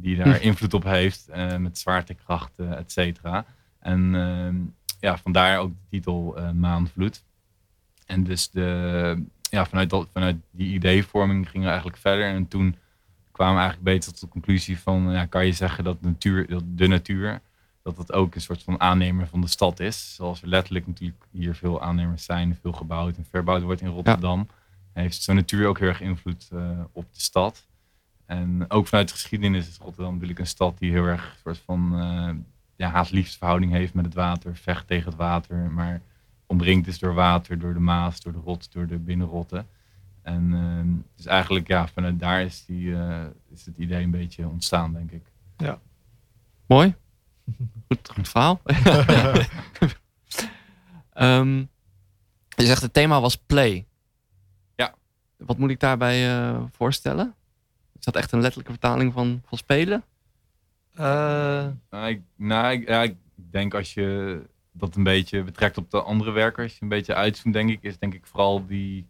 [0.00, 0.42] die daar Hm.
[0.42, 3.44] invloed op heeft eh, met zwaartekrachten, et cetera.
[3.78, 4.56] En ehm,
[5.00, 7.24] ja, vandaar ook de titel eh, Maanvloed.
[8.06, 12.26] En dus de, ja, vanuit, dat, vanuit die ideevorming gingen we eigenlijk verder.
[12.26, 12.76] En toen
[13.32, 16.62] kwamen we eigenlijk beter tot de conclusie van, ja, kan je zeggen dat, natuur, dat
[16.66, 17.40] de natuur,
[17.82, 20.14] dat dat ook een soort van aannemer van de stad is.
[20.14, 24.48] Zoals er letterlijk natuurlijk hier veel aannemers zijn, veel gebouwd en verbouwd wordt in Rotterdam.
[24.92, 27.66] Heeft zo'n natuur ook heel erg invloed eh, op de stad.
[28.28, 31.58] En ook vanuit de geschiedenis is Rotterdam natuurlijk een stad die heel erg een soort
[31.58, 32.34] van eh,
[32.76, 36.00] ja, haat-liefdesverhouding heeft met het water, vecht tegen het water, maar
[36.46, 39.66] omringd is door water, door de Maas, door de Rot, door de binnenrotten.
[40.22, 44.48] En ehm, dus eigenlijk, ja, vanuit daar is, die, eh, is het idee een beetje
[44.48, 45.22] ontstaan, denk ik.
[46.66, 46.94] Mooi.
[47.88, 48.60] Goed, goed verhaal.
[51.12, 51.56] Ehm,
[52.48, 53.86] je zegt het thema was play.
[54.74, 54.94] Ja.
[55.36, 57.34] Wat moet ik daarbij eh, voorstellen?
[57.98, 60.04] Is dat echt een letterlijke vertaling van, van spelen?
[60.94, 64.40] Eh, Nou, ik, nou, ik, ja, ik denk als je
[64.72, 68.14] dat een beetje betrekt op de andere werkers, een beetje uitzoomt, denk ik, is denk
[68.14, 69.06] ik vooral die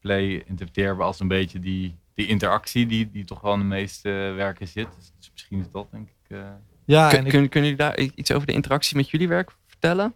[0.00, 4.08] play interpreteerbaar als een beetje die, die interactie die, die toch wel in de meeste
[4.36, 4.88] werken zit.
[4.96, 6.36] Dus, dus misschien is dat denk ik.
[6.36, 6.48] eh,
[6.84, 9.50] ja, Kun, en ik, kun- kunnen jullie daar iets over de interactie met jullie werk
[9.66, 10.14] vertellen?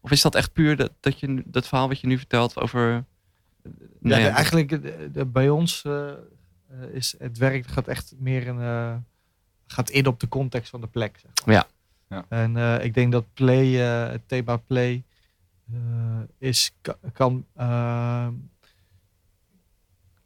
[0.00, 2.90] Of is dat echt puur dat, dat, je, dat verhaal wat je nu vertelt over...
[2.92, 3.02] ja,
[4.00, 6.14] Nou de- ja, eigenlijk de- de- bij ons eh, eh,
[6.92, 8.96] is het werk gaat echt meer een, eh,
[9.66, 11.18] gaat in op de context van de plek.
[11.22, 11.54] Zeg maar.
[11.54, 11.66] Ja.
[12.08, 12.24] Ja.
[12.28, 15.02] En eh, ik denk dat play, eh, het thema play,
[15.72, 15.78] eh,
[16.38, 18.28] is, ka- kan, eh,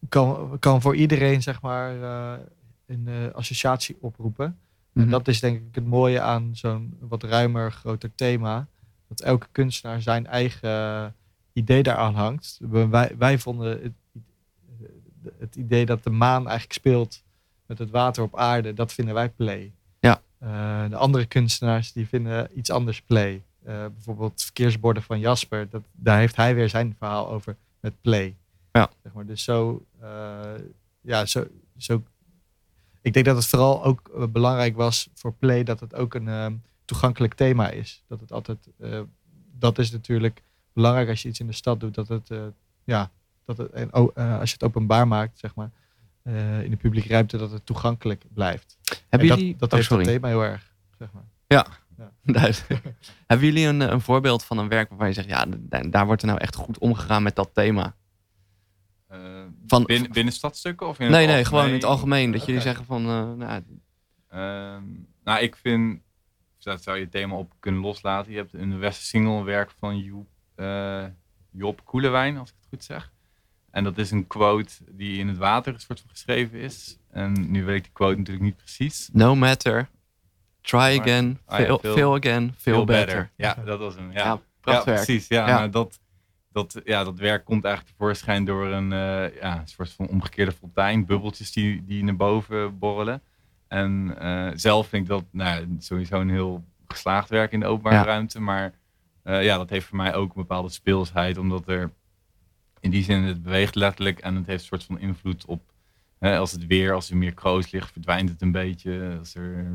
[0.08, 2.40] kan, kan voor iedereen zeg maar eh,
[2.86, 4.58] een eh, associatie oproepen.
[4.92, 5.04] mhm.
[5.04, 8.66] En dat is denk ik het mooie aan zo'n wat ruimer, groter thema.
[9.08, 11.14] Dat elke kunstenaar zijn eigen
[11.52, 12.58] idee daaraan hangt.
[12.60, 13.92] Wij, wij vonden het,
[15.38, 17.24] het idee dat de maan eigenlijk speelt
[17.66, 19.72] met het water op aarde, dat vinden wij play.
[20.00, 20.22] Ja.
[20.38, 23.42] Eh, de andere kunstenaars die vinden iets anders play.
[23.64, 28.36] Eh, bijvoorbeeld verkeersborden van Jasper, dat, daar heeft hij weer zijn verhaal over met play.
[28.72, 28.90] Ja.
[29.02, 29.26] Zeg maar.
[29.26, 30.54] Dus zo, eh,
[31.00, 32.02] ja, zo, zo
[33.00, 36.54] ik denk dat het vooral ook belangrijk was voor Play dat het ook een ehm,
[36.84, 38.02] toegankelijk thema is.
[38.06, 38.68] Dat het altijd,
[39.58, 42.30] dat is natuurlijk belangrijk als je iets in de stad doet, dat het,
[42.84, 43.10] ja,
[43.46, 45.70] dat het, en, oh, eh, als je het openbaar maakt, zeg maar,
[46.22, 48.78] eh, in de publieke ruimte, dat het toegankelijk blijft.
[49.08, 49.50] Hebben En jullie...
[49.50, 50.04] dat dat oh, heeft sorry.
[50.04, 51.24] het thema heel erg, zeg maar.
[52.22, 52.82] Duidelijk.
[53.26, 56.22] Hebben jullie een, een voorbeeld van een werk waarvan je zegt, ja, daar, daar wordt
[56.22, 57.94] er nou echt goed omgegaan met dat thema?
[59.08, 59.18] eh,
[59.66, 62.32] Van- binnen, binnen stadstukken of in Nee, nee, gewoon in het algemeen.
[62.32, 63.62] Dat jullie zeggen van, eh, nou,
[64.28, 64.82] Ehm,
[65.24, 66.00] nou, ik vind,
[66.58, 68.32] dat zou je het thema op kunnen loslaten.
[68.32, 71.04] Je hebt in de Westen een werk van Joep, eh,
[71.50, 73.12] Job Koelewijn, als ik het goed zeg.
[73.76, 76.98] En dat is een quote die in het water een soort van geschreven is.
[77.10, 79.08] En nu weet ik die quote natuurlijk niet precies.
[79.12, 79.88] no matter,
[80.60, 83.30] try Maar- again, Ah fail, again, feel better.
[83.36, 84.12] Ja, dat was hem.
[84.12, 85.28] Ja, Ja, precies.
[85.28, 85.54] Ja, Ja.
[85.58, 86.00] maar dat,
[86.52, 90.52] dat, ja, dat werk komt eigenlijk tevoorschijn door een, eh, ja, een soort van omgekeerde
[90.52, 91.06] fontein.
[91.06, 93.22] Bubbeltjes die, die naar boven borrelen.
[93.68, 97.96] En eh, zelf vind ik dat nou, sowieso een heel geslaagd werk in de openbare
[97.96, 98.02] Ja.
[98.04, 98.40] ruimte.
[98.40, 98.72] Maar
[99.22, 101.38] eh, ja, dat heeft voor mij ook een bepaalde speelsheid.
[101.38, 101.90] Omdat er
[102.80, 104.18] in die zin, het beweegt letterlijk.
[104.18, 105.62] En het heeft een soort van invloed op...
[106.18, 109.16] Hè, als het weer, als er meer kroos ligt, verdwijnt het een beetje.
[109.18, 109.66] Als er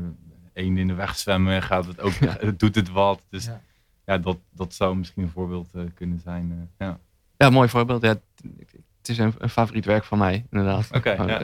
[0.52, 2.12] één in de weg zwemmen, gaat het ook,
[2.58, 3.22] doet het wat.
[3.28, 3.60] Dus Ja.
[4.06, 6.68] ja, dat, dat zou misschien een voorbeeld eh, kunnen zijn.
[6.78, 6.98] eh, ja.
[7.36, 8.02] Ja, mooi voorbeeld.
[8.02, 10.88] Ja, het, is een, een favoriet werk van mij, inderdaad.
[10.92, 11.40] Oké, Oh, ja,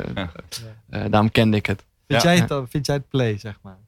[0.88, 1.84] eh, daarom kende ik het.
[2.06, 2.28] Vind, Ja.
[2.30, 3.78] jij het dan, vind jij het play, zeg maar?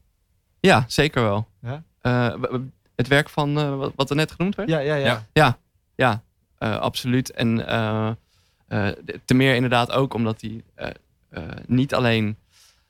[0.61, 1.49] Ja, zeker wel.
[1.61, 1.83] Ja?
[2.01, 2.35] Eh,
[2.97, 4.69] het werk van eh, wat- wat er net genoemd werd?
[4.69, 5.27] Ja, ja, ja.
[5.33, 5.59] Ja.
[5.95, 6.23] Ja,
[6.69, 7.31] absoluut.
[7.31, 8.11] En eh,
[8.69, 8.89] eh,
[9.25, 10.89] te meer inderdaad ook omdat hij eh,
[11.29, 12.37] eh, niet alleen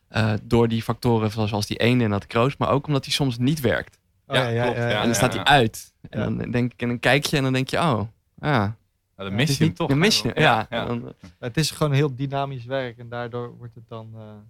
[0.08, 3.38] eh, door die factoren zoals die ene en dat kroos, maar ook omdat hij soms
[3.38, 3.98] niet werkt.
[4.26, 4.98] Oh, ja, ja, klopt, ja, ja.
[5.00, 5.92] en dan staat hij uit.
[6.10, 6.24] En Ja.
[6.24, 8.00] dan denk ik, en dan kijk je en dan denk je, oh,
[8.40, 8.76] ja.
[9.16, 9.88] Dan het mis is je hem toch.
[9.88, 10.66] Dan mis je ja.
[10.70, 14.20] Dan, eh, Het is gewoon een heel dynamisch werk en daardoor wordt het dan eh,
[14.20, 14.42] een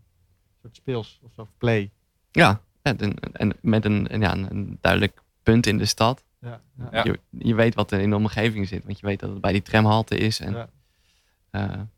[0.62, 1.90] soort speels of zo, play.
[2.30, 2.60] ja.
[2.82, 6.24] En, en, met een, ja, een duidelijk punt in de stad.
[6.40, 6.60] Ja,
[6.90, 7.04] ja.
[7.04, 9.52] Je, je weet wat er in de omgeving zit, want je weet dat het bij
[9.52, 10.40] die tramhalte is.
[10.40, 10.68] En Ja.
[11.52, 11.88] ja,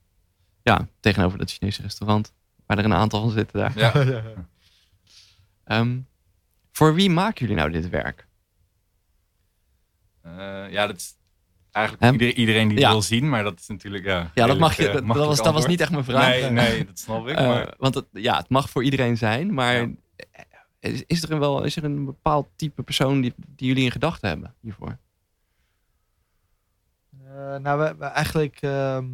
[0.62, 2.32] ja tegenover dat Chinese restaurant,
[2.66, 3.78] waar er een aantal van zitten daar.
[4.06, 4.22] Ja.
[5.64, 5.98] Ehm,
[6.72, 8.26] voor wie maken jullie nou dit werk?
[10.22, 11.14] Eh, ja, dat is
[11.70, 12.82] eigenlijk iedereen, iedereen die Ja.
[12.84, 14.04] het wil zien, maar dat is natuurlijk.
[14.04, 16.28] Ja, Ja, dat, mag je, eh, dat, was, dat was niet echt mijn vraag.
[16.28, 17.36] Nee, nee, dat snap ik.
[17.36, 19.88] Eh, maar, want het, ja, het mag voor iedereen zijn, maar Ja.
[20.16, 20.42] eh,
[21.06, 24.28] Is, er een wel, is er een bepaald type persoon die, die jullie in gedachten
[24.28, 24.98] hebben hiervoor?
[27.24, 28.56] Uh, nou, we, eigenlijk.
[28.60, 29.04] ehm,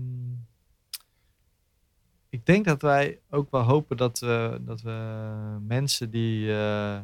[2.29, 4.93] ik denk dat wij ook wel hopen dat we, dat we
[5.67, 7.03] mensen die, eh, eh,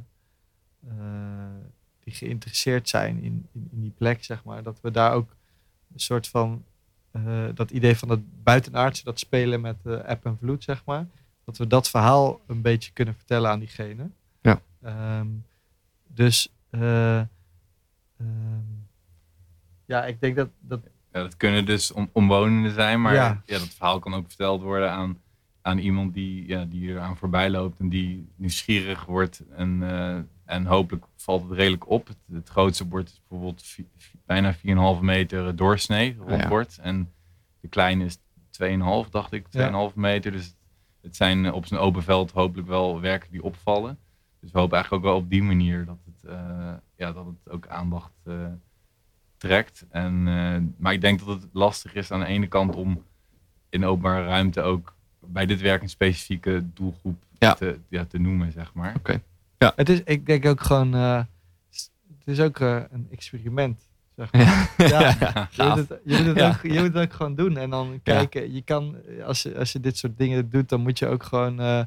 [2.01, 5.37] die geïnteresseerd zijn in, in, in die plek, zeg maar, dat we daar ook
[5.93, 6.65] een soort van.
[7.11, 11.07] eh, dat idee van dat buitenaardse, dat spelen met eh, app en vloed, zeg maar.
[11.45, 14.11] Dat we dat verhaal een beetje kunnen vertellen aan diegene.
[14.85, 15.19] Ja.
[15.19, 15.27] Ehm,
[16.07, 16.53] dus.
[16.71, 17.27] eh, ehm,
[19.87, 20.81] ja, ik denk dat, dat
[21.13, 23.43] Ja, dat kunnen dus om, omwonenden zijn, maar Ja.
[23.47, 23.59] ja.
[23.59, 25.19] dat verhaal kan ook verteld worden aan,
[25.63, 29.43] aan iemand die, ja, die er aan voorbij loopt en die nieuwsgierig wordt.
[29.51, 32.07] En, eh, en hopelijk valt het redelijk op.
[32.09, 33.89] Het, het grootste bord is bijvoorbeeld vi-
[34.27, 36.25] bijna 4,5 meter doorsnee, ja.
[36.27, 36.79] rondbord.
[36.79, 37.13] En
[37.61, 38.19] de kleine is
[38.51, 39.47] 2,5, dacht ik,
[39.91, 40.33] 2,5 meter.
[40.33, 40.55] Dus
[41.01, 43.99] het zijn op zijn open veld hopelijk wel werken die opvallen.
[44.45, 47.51] Dus we hopen eigenlijk ook wel op die manier dat het, eh, ja, dat het
[47.53, 48.47] ook aandacht eh,
[49.37, 49.87] trekt.
[49.91, 53.03] En, eh, maar ik denk dat het lastig is aan de ene kant om
[53.69, 57.55] in openbare ruimte ook bij dit werk een specifieke doelgroep Ja.
[57.55, 58.95] Te, ja, te noemen, zeg maar.
[59.59, 61.23] Het is, ik denk ook gewoon, eh,
[62.19, 63.89] het is ook een experiment.
[64.17, 64.71] Zeg maar.
[64.77, 65.17] Ja, Ja.
[65.21, 66.49] ja, Je, moet het, je, moet het Ja.
[66.49, 68.53] ook, je moet het ook gewoon doen en dan kijken.
[68.55, 71.61] Je kan, als je, als je dit soort dingen doet, dan moet je ook gewoon
[71.61, 71.81] eh,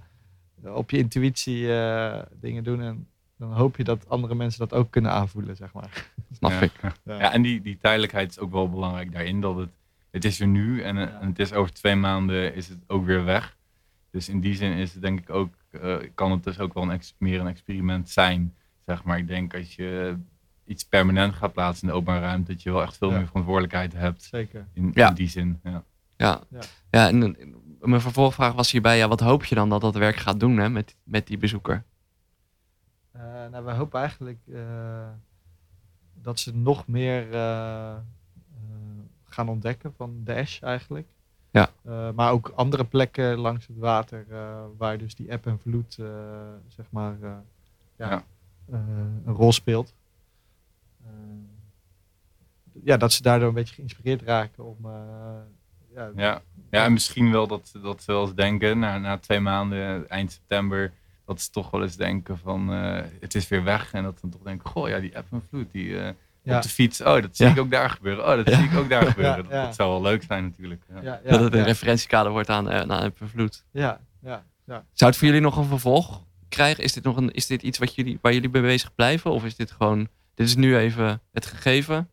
[0.64, 2.82] op je intuïtie eh, dingen doen.
[2.82, 6.06] En dan hoop je dat andere mensen dat ook kunnen aanvoelen, zeg maar.
[6.38, 6.62] Snap ja.
[6.62, 6.72] ik.
[6.82, 6.94] Ja.
[7.20, 9.42] Ja, en die, die tijdelijkheid is ook wel belangrijk daarin.
[9.42, 9.70] Dat het,
[10.12, 11.20] het is er nu en, Ja.
[11.22, 13.56] en het is over twee maanden is het ook weer weg.
[14.12, 16.92] Dus in die zin is het denk ik ook, eh, kan het dus ook wel
[16.92, 18.56] een meer een experiment zijn.
[18.86, 20.18] Zeg maar, ik denk als je
[20.66, 23.18] iets permanent gaat plaatsen in de openbare ruimte, dat je wel echt veel Ja.
[23.18, 24.24] meer verantwoordelijkheid hebt.
[24.24, 24.68] Zeker.
[24.74, 25.08] In, Ja.
[25.10, 25.60] in die zin.
[25.64, 25.84] Ja.
[26.18, 26.60] Ja, Ja.
[26.92, 27.08] ja.
[27.08, 27.36] en
[27.82, 30.70] mijn vervolgvraag was hierbij, ja, wat hoop je dan dat dat werk gaat doen hè,
[30.70, 31.84] met, met die bezoeker?
[33.12, 33.22] Eh,
[33.52, 35.08] nou, we hopen eigenlijk eh,
[36.14, 37.98] dat ze nog meer eh, eh,
[39.24, 41.08] gaan ontdekken van de Ash eigenlijk.
[41.52, 41.70] Ja.
[41.84, 45.98] Eh, maar ook andere plekken langs het water eh, waar dus die app en vloed
[46.00, 46.08] eh,
[46.68, 47.32] zeg maar eh,
[47.96, 48.24] ja, Ja.
[48.72, 48.80] eh,
[49.26, 49.94] een rol speelt.
[52.84, 54.92] Ja, dat ze daardoor een beetje geïnspireerd raken om eh,
[55.98, 56.42] ja, Ja.
[56.72, 60.32] ja, en misschien wel dat, dat ze wel eens denken, na, na twee maanden, eind
[60.32, 60.92] september,
[61.26, 63.94] dat ze toch wel eens denken van eh, het is weer weg.
[63.94, 66.10] En dat ze dan toch denken, goh ja, die app en vloed, die eh,
[66.42, 67.52] ja, op de fiets, oh dat zie Ja.
[67.52, 68.24] ik ook daar gebeuren.
[68.30, 68.56] Oh, dat Ja.
[68.58, 69.36] zie ik ook daar gebeuren.
[69.36, 69.64] Ja, Dat, ja.
[69.66, 70.84] dat zou wel leuk zijn natuurlijk.
[70.90, 71.02] Ja.
[71.02, 73.66] ja, ja, dat het een ja, referentiekader wordt aan, uh, aan Vloed.
[73.72, 74.86] ja, ja, ja.
[74.94, 76.84] Zou het voor jullie nog een vervolg krijgen?
[76.84, 79.32] Is dit, nog een, is dit iets wat jullie, waar jullie mee bezig blijven?
[79.32, 82.10] Of is dit gewoon, dit is nu even het gegeven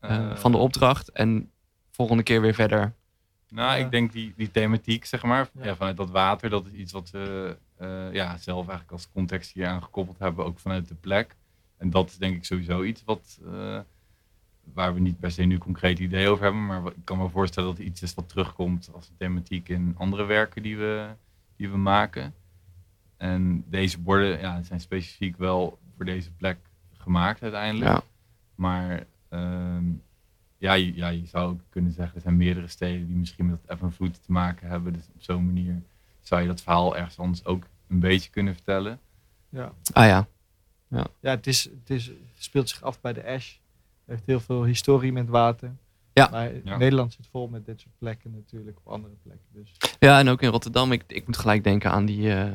[0.00, 1.50] eh, Eh, van de opdracht en
[1.92, 2.94] volgende keer weer verder?
[3.48, 3.84] Nou, Ja.
[3.84, 5.64] ik denk die, die thematiek, zeg maar, Ja.
[5.64, 5.76] ja.
[5.76, 9.66] vanuit dat water, dat is iets wat we eh, ja, zelf eigenlijk als context hier
[9.66, 11.36] aan gekoppeld hebben, ook vanuit de plek.
[11.76, 13.80] En dat is denk ik sowieso iets wat, eh,
[14.64, 17.68] waar we niet per se nu concreet idee over hebben, maar ik kan me voorstellen
[17.68, 21.08] dat het iets is wat terugkomt als een thematiek in andere werken die we,
[21.56, 22.34] die we maken.
[23.16, 26.56] En deze borden ja, zijn specifiek wel voor deze plek
[26.92, 27.90] gemaakt uiteindelijk.
[27.90, 28.02] Ja.
[28.54, 29.84] Maar ehm,
[30.62, 33.58] ja, je, ja, je zou ook kunnen zeggen, er zijn meerdere steden die misschien met
[33.66, 34.92] eb en vloed te maken hebben.
[34.92, 35.82] Dus op zo'n manier
[36.20, 39.00] zou je dat verhaal ergens anders ook een beetje kunnen vertellen.
[39.48, 39.72] ja.
[39.92, 40.28] Ah ja,
[41.20, 43.52] Ja, het, is, het, is, het speelt zich af bij de Ash.
[43.52, 43.60] Het
[44.06, 45.76] heeft heel veel historie met water.
[46.12, 46.28] Ja.
[46.30, 46.76] Maar Ja.
[46.76, 49.46] Nederland zit vol met dit soort plekken natuurlijk, op andere plekken.
[49.52, 50.92] Dus ja en ook in Rotterdam.
[50.92, 52.52] Ik, ik moet gelijk denken aan die, eh,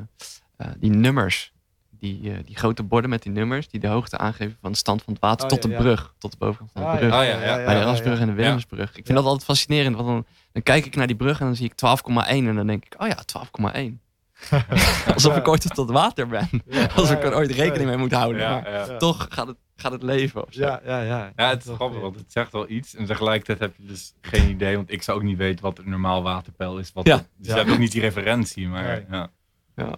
[0.55, 1.53] eh, die nummers.
[1.99, 5.01] Die, eh, die grote borden met die nummers die de hoogte aangeven van de stand
[5.03, 5.81] van het water Oh, tot ja, de ja.
[5.81, 6.13] brug.
[6.17, 7.11] Tot de bovenkant van de Ah, brug.
[7.11, 7.55] ja, ja, ja.
[7.55, 8.87] Bij de Erasmusbrug en de Willemsbrug.
[8.89, 9.13] Ik vind Ja.
[9.13, 9.95] dat altijd fascinerend.
[9.95, 12.67] Want dan, dan kijk ik naar die brug en dan zie ik 12,1 en dan
[12.67, 14.01] denk ik, oh ja, 12,1.
[15.13, 16.49] Alsof ik ooit tot het water ben.
[16.95, 18.41] Alsof ik er ooit rekening mee moet houden.
[18.41, 20.61] Ja, Maar toch gaat het, gaat het leven of zo.
[20.61, 21.31] Ja, ja, ja.
[21.35, 22.95] Ja, het is grappig, want het zegt wel iets.
[22.95, 25.89] En tegelijkertijd heb je dus geen idee, want ik zou ook niet weten wat een
[25.89, 26.91] normaal waterpeil is.
[26.93, 27.15] Wat Ja.
[27.17, 27.53] Dus Ja.
[27.53, 29.29] je hebt ook niet die referentie, maar ja.
[29.75, 29.95] Ja.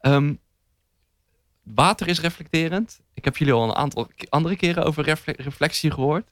[0.00, 0.34] Ehm,
[1.74, 3.00] water is reflecterend.
[3.14, 6.28] Ik heb jullie al een aantal andere keren over refle- reflectie gehoord.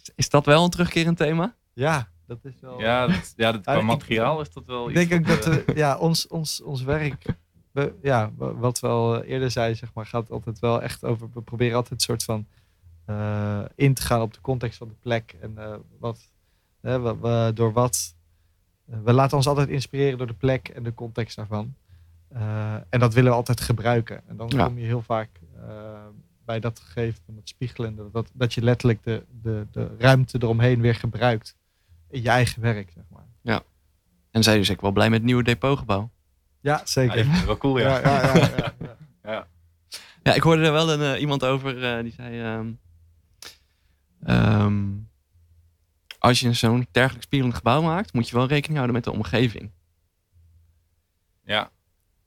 [0.00, 1.54] Is- Is dat wel een terugkerend thema?
[1.72, 2.80] Ja, dat is wel...
[2.80, 5.64] Ja, dat, ja dat, qua materiaal is dat wel ik iets denk ook dat eh,
[5.66, 7.24] we, ja, ons, ons, ons werk,
[7.72, 11.28] we, ja, wa- wat we al eerder zei, zeg maar, gaat altijd wel echt over,
[11.34, 12.46] we proberen altijd een soort van
[13.04, 16.30] eh, in te gaan op de context van de plek en eh, wat,
[17.54, 18.14] door wat,
[18.90, 21.74] eh, we laten ons altijd inspireren door de plek en de context daarvan.
[22.28, 24.28] Eh, en dat willen we altijd gebruiken.
[24.28, 24.64] En dan Ja.
[24.66, 25.28] kom je heel vaak
[25.68, 26.06] eh,
[26.44, 30.38] bij dat gegeven van het spiegelen, dat- dat, dat je letterlijk de, de, de ruimte
[30.42, 31.56] eromheen weer gebruikt
[32.08, 33.26] in je eigen werk, zeg maar.
[34.30, 36.10] En zij dus ook wel blij met het nieuwe depotgebouw.
[36.60, 37.16] Ja, ja, zeker.
[37.18, 37.98] ik het wel cool, ja.
[37.98, 38.96] Ja, ja, ja, ja, ja.
[39.22, 39.46] Ja.
[40.22, 42.40] Ja, ik hoorde er wel een, eh, iemand over eh, die zei...
[42.40, 42.72] ehm,
[44.24, 44.86] ehm,
[46.18, 49.70] als je zo'n dergelijk spiegelend gebouw maakt, moet je wel rekening houden met de omgeving.
[51.44, 51.70] Ja,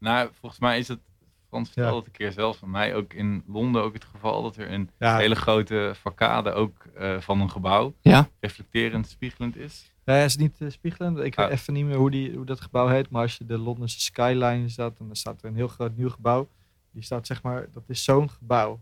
[0.02, 1.00] nou, volgens mij is het,
[1.48, 4.56] Frans vertelde het een keer zelfs van mij, ook in Londen ook het geval dat
[4.56, 8.30] er een Ja, hele grote facade ook eh, van een gebouw Ja.
[8.40, 9.92] reflecterend, spiegelend is.
[10.04, 11.18] hij is niet eh, spiegelend.
[11.20, 13.10] Ik weet even niet meer hoe, die, hoe dat gebouw heet.
[13.10, 16.48] Maar als je de Londense skyline staat, dan staat er een heel groot nieuw gebouw.
[16.92, 18.80] Die staat zeg maar, dat is zo'n gebouw.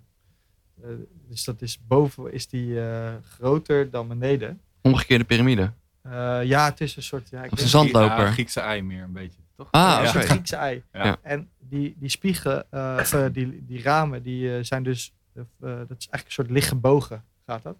[0.83, 0.89] Eh,
[1.27, 4.61] dus dat is boven is die eh, groter dan beneden.
[4.81, 5.71] Omgekeerde piramide.
[6.01, 7.29] Eh, ja, het is een soort.
[7.29, 7.67] Ja, ik Of niet.
[7.69, 8.27] zandloper.
[8.31, 9.67] Griekse ei meer een beetje, toch?
[9.71, 10.83] Ah, Ja, een soort Griekse ei.
[10.93, 11.17] Ja.
[11.21, 15.43] En die, die spiegelen, eh, of, eh, die, die ramen, die eh, zijn dus, eh,
[15.59, 17.77] dat is eigenlijk een soort lichtgebogen, gaat dat.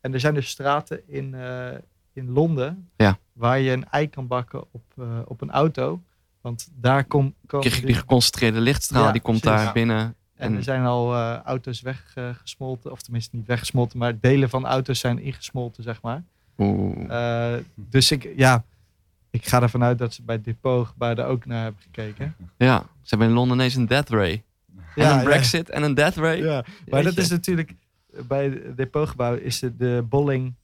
[0.00, 1.68] En er zijn dus straten in, eh,
[2.12, 3.18] in Londen, Ja.
[3.32, 6.02] waar je een ei kan bakken op, eh, op een auto.
[6.40, 9.56] Want daar kom, komen Krijg je dus- die geconcentreerde lichtstraal, Ja, die komt precies.
[9.58, 9.72] daar Ja.
[9.72, 9.98] binnen.
[9.98, 10.14] en
[10.50, 14.98] En, er zijn al eh, auto's weggesmolten, of tenminste niet weggesmolten, maar delen van auto's
[15.00, 16.22] zijn ingesmolten, zeg maar.
[16.58, 17.54] Oeh.
[17.54, 18.64] Eh, dus ik, ja,
[19.40, 22.34] ik ga ervan uit dat ze bij het depotgebouw er ook naar hebben gekeken.
[22.56, 24.30] ja, ze hebben in Londen ineens een death ray.
[24.76, 25.24] En Ja, een ja.
[25.24, 26.36] Brexit en een death ray.
[26.42, 27.74] Ja, maar dat is natuurlijk
[28.28, 30.54] bij het depotgebouw is de, de bolling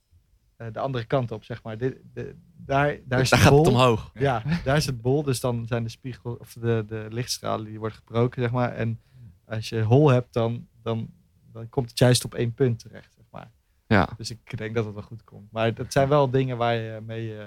[0.56, 1.78] eh, de andere kant op, zeg maar.
[1.78, 3.64] Dit- de, daar, daar is daar de gaat bol.
[3.64, 4.10] het omhoog.
[4.14, 5.22] Ja, daar is het bol.
[5.22, 8.72] Dus dan zijn de spiegel of de, de lichtstralen die worden gebroken, zeg maar.
[8.72, 9.00] En
[9.46, 11.08] als je hol hebt, dan, dan,
[11.52, 13.50] dan komt het juist op één punt terecht, zeg maar.
[13.86, 14.08] Ja.
[14.16, 15.52] Dus ik denk dat het wel goed komt.
[15.52, 17.46] Maar dat zijn wel dingen waar je mee eh,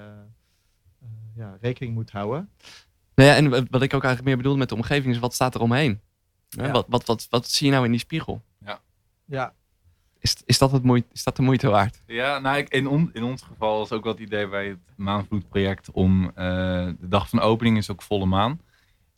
[1.36, 2.50] ja, rekening moet houden.
[3.14, 5.54] Nou ja, en wat ik ook eigenlijk meer bedoel met de omgeving is wat staat
[5.54, 6.00] er omheen?
[6.56, 6.72] Hè, Ja.
[6.72, 8.42] Wat, wat, wat, wat zie je nou in die spiegel?
[9.30, 9.54] Ja,
[10.18, 12.02] Is, is, dat het moeite, is dat de moeite waard?
[12.06, 14.78] Ja, nou, ik, in, on- in ons geval is ook wel het idee bij het
[14.96, 16.34] Maanvloedproject om eh,
[17.00, 18.60] de dag van opening is ook volle maan.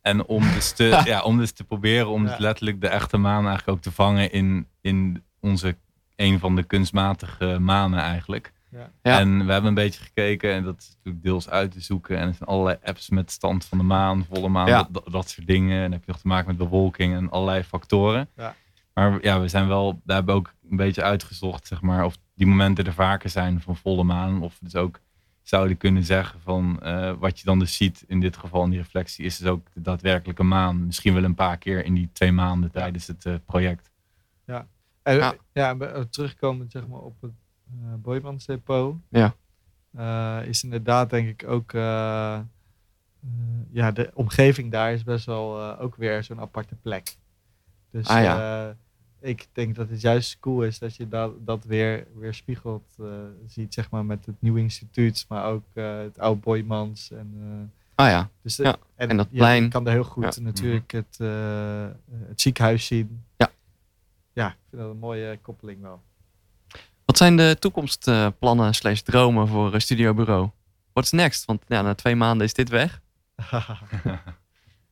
[0.01, 2.39] En om dus te, ja, om dus te proberen om dus Ja.
[2.39, 5.77] letterlijk de echte maan eigenlijk ook te vangen in, in onze,
[6.17, 8.53] een van de kunstmatige manen eigenlijk.
[8.71, 8.91] Ja.
[9.03, 9.19] Ja.
[9.19, 12.19] En we hebben een beetje gekeken en dat is natuurlijk deels uit te zoeken.
[12.19, 14.89] En er zijn allerlei apps met stand van de maan, volle maan, Ja.
[15.11, 15.77] dat, soort dingen.
[15.77, 18.29] En dan heb je nog te maken met bewolking en allerlei factoren.
[18.37, 18.55] Ja.
[18.95, 22.19] Maar ja, we zijn wel, daar hebben we ook een beetje uitgezocht, zeg maar, of
[22.35, 24.43] die momenten er vaker zijn van volle maan.
[24.43, 25.01] Of we dus ook
[25.43, 28.79] zouden kunnen zeggen van eh, wat je dan dus ziet in dit geval in die
[28.79, 30.87] reflectie, is dus ook de daadwerkelijke maan.
[30.87, 33.91] Misschien wel een paar keer in die twee maanden tijdens het eh, project.
[35.03, 35.35] En, Ja.
[35.53, 35.77] ja.
[35.79, 37.33] eh, terugkomend zeg maar, op het
[37.97, 38.95] Boymans depot.
[39.09, 39.35] Ja.
[39.97, 41.73] eh, is inderdaad denk ik ook...
[41.73, 42.43] eh, eh,
[43.71, 47.17] ja, de omgeving daar is best wel eh, ook weer zo'n aparte plek.
[47.91, 48.69] Dus Ah, ja.
[48.69, 48.75] eh,
[49.31, 53.07] ik denk dat het juist cool is dat je dat, dat weer, weer spiegelt eh,
[53.47, 57.11] ziet, zeg maar, met het nieuwe instituut, maar ook eh, het oude Boymans.
[57.11, 59.69] En, eh, Ah ja, dus Ja, en, en dat plein.
[59.69, 60.43] kan er heel goed Ja.
[60.43, 61.87] natuurlijk het, eh,
[62.29, 63.23] het ziekenhuis zien.
[63.37, 63.51] Ja.
[64.33, 66.01] Ja, ik vind dat een mooie koppeling wel.
[67.11, 70.51] Wat zijn de toekomstplannen slash dromen voor eh, Studio Bureau?
[70.93, 71.45] What's next?
[71.45, 73.01] Want ja, na twee maanden is dit weg.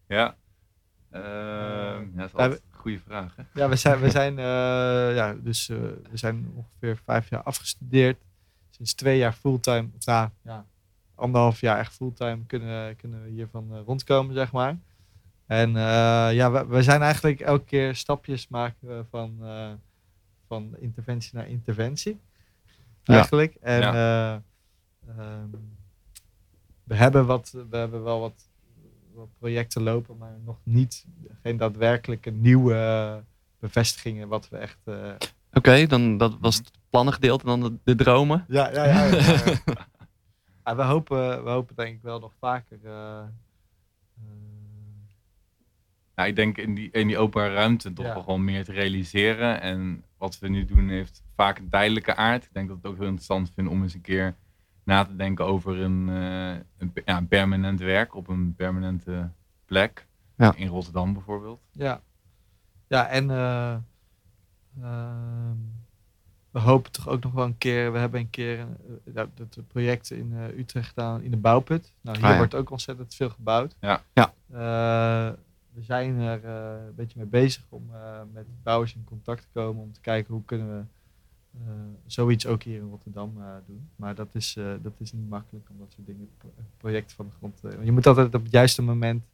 [0.09, 0.37] Ja.
[1.11, 3.37] Ehm, ja, dat is altijd een goede vraag.
[3.37, 3.43] Hè?
[3.55, 5.77] ja, we zijn, we zijn, eh, ja, dus, eh,
[6.11, 8.19] we zijn ongeveer vijf jaar afgestudeerd.
[8.71, 10.67] Sinds twee jaar fulltime, of nou, ja,
[11.15, 14.77] anderhalf jaar echt fulltime kunnen, kunnen we hiervan eh, rondkomen, zeg maar.
[15.47, 19.71] En eh, ja, we, we zijn eigenlijk elke keer stapjes maken we van, eh,
[20.49, 22.21] van interventie naar interventie.
[23.03, 23.15] Ja.
[23.15, 23.55] Eigenlijk.
[23.61, 25.49] En eh, ehm,
[26.85, 28.49] we, hebben wat, we hebben wel wat,
[29.15, 31.07] wat projecten lopen, maar nog niet,
[31.43, 33.23] geen daadwerkelijke nieuwe
[33.59, 34.79] bevestigingen wat we echt...
[34.85, 35.13] eh,
[35.53, 38.45] Oké, dan dat was het plannengedeelte en dan de, de dromen.
[38.49, 39.05] ja, ja, ja.
[39.05, 39.77] ja, ja.
[40.65, 42.79] Ja, we, hopen, we hopen denk ik wel nog vaker.
[46.19, 48.13] Nou, ik denk in die, in die open ruimte toch Ja.
[48.13, 49.61] wel gewoon meer te realiseren.
[49.61, 52.45] En wat we nu doen heeft vaak een tijdelijke aard.
[52.45, 54.35] Ik denk dat ik het ook heel interessant vind om eens een keer
[54.85, 59.31] na te denken over een, eh, een, ja, een permanent werk op een permanente
[59.65, 60.07] plek.
[60.37, 60.55] Ja.
[60.57, 61.61] In Rotterdam bijvoorbeeld.
[61.73, 62.01] ja.
[62.89, 63.77] ja, en eh,
[64.83, 65.57] ehm,
[66.51, 67.93] we hopen toch ook nog wel een keer.
[67.93, 68.67] We hebben een keer eh,
[69.15, 71.93] dat, project in eh, Utrecht gedaan in de bouwput.
[72.01, 72.39] Nou, hier Ah, ja.
[72.39, 73.77] wordt ook ontzettend veel gebouwd.
[73.81, 74.03] Ja.
[74.13, 74.33] Ja.
[75.73, 79.49] We zijn er eh, een beetje mee bezig om eh, met bouwers in contact te
[79.53, 79.83] komen.
[79.83, 80.85] Om te kijken hoe kunnen we
[81.67, 81.73] eh,
[82.07, 83.33] zoiets ook hier in Rotterdam
[83.67, 83.89] doen.
[83.97, 87.33] Maar dat is, dat is niet makkelijk om dat soort dingen, pro- projecten van de
[87.39, 87.79] grond te...
[87.83, 89.25] Je moet altijd op het juiste moment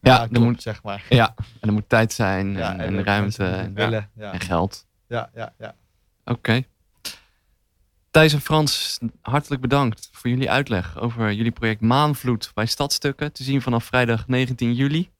[0.00, 1.06] Ja, er moet, zeg maar.
[1.08, 4.10] ja, en er moet tijd zijn Ja, en, en ruimte en, willen.
[4.14, 4.86] Ja, en geld.
[5.06, 5.54] ja, ja.
[5.58, 5.74] ja.
[6.24, 6.62] Oké.
[8.10, 13.32] Thijs en Frans, hartelijk bedankt voor jullie uitleg over jullie project Maanvloed bij Stadstukken.
[13.32, 15.10] Te zien vanaf vrijdag 19 juli.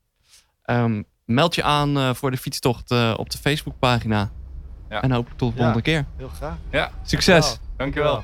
[0.69, 4.31] Ehm, meld je aan eh, voor de fietstocht eh, op de Facebookpagina.
[4.89, 5.03] Ja.
[5.03, 5.63] En hopelijk tot de Ja.
[5.63, 6.05] volgende keer.
[6.17, 6.57] Heel graag.
[6.71, 7.59] Ja, Succes!
[7.77, 8.23] Dankjewel.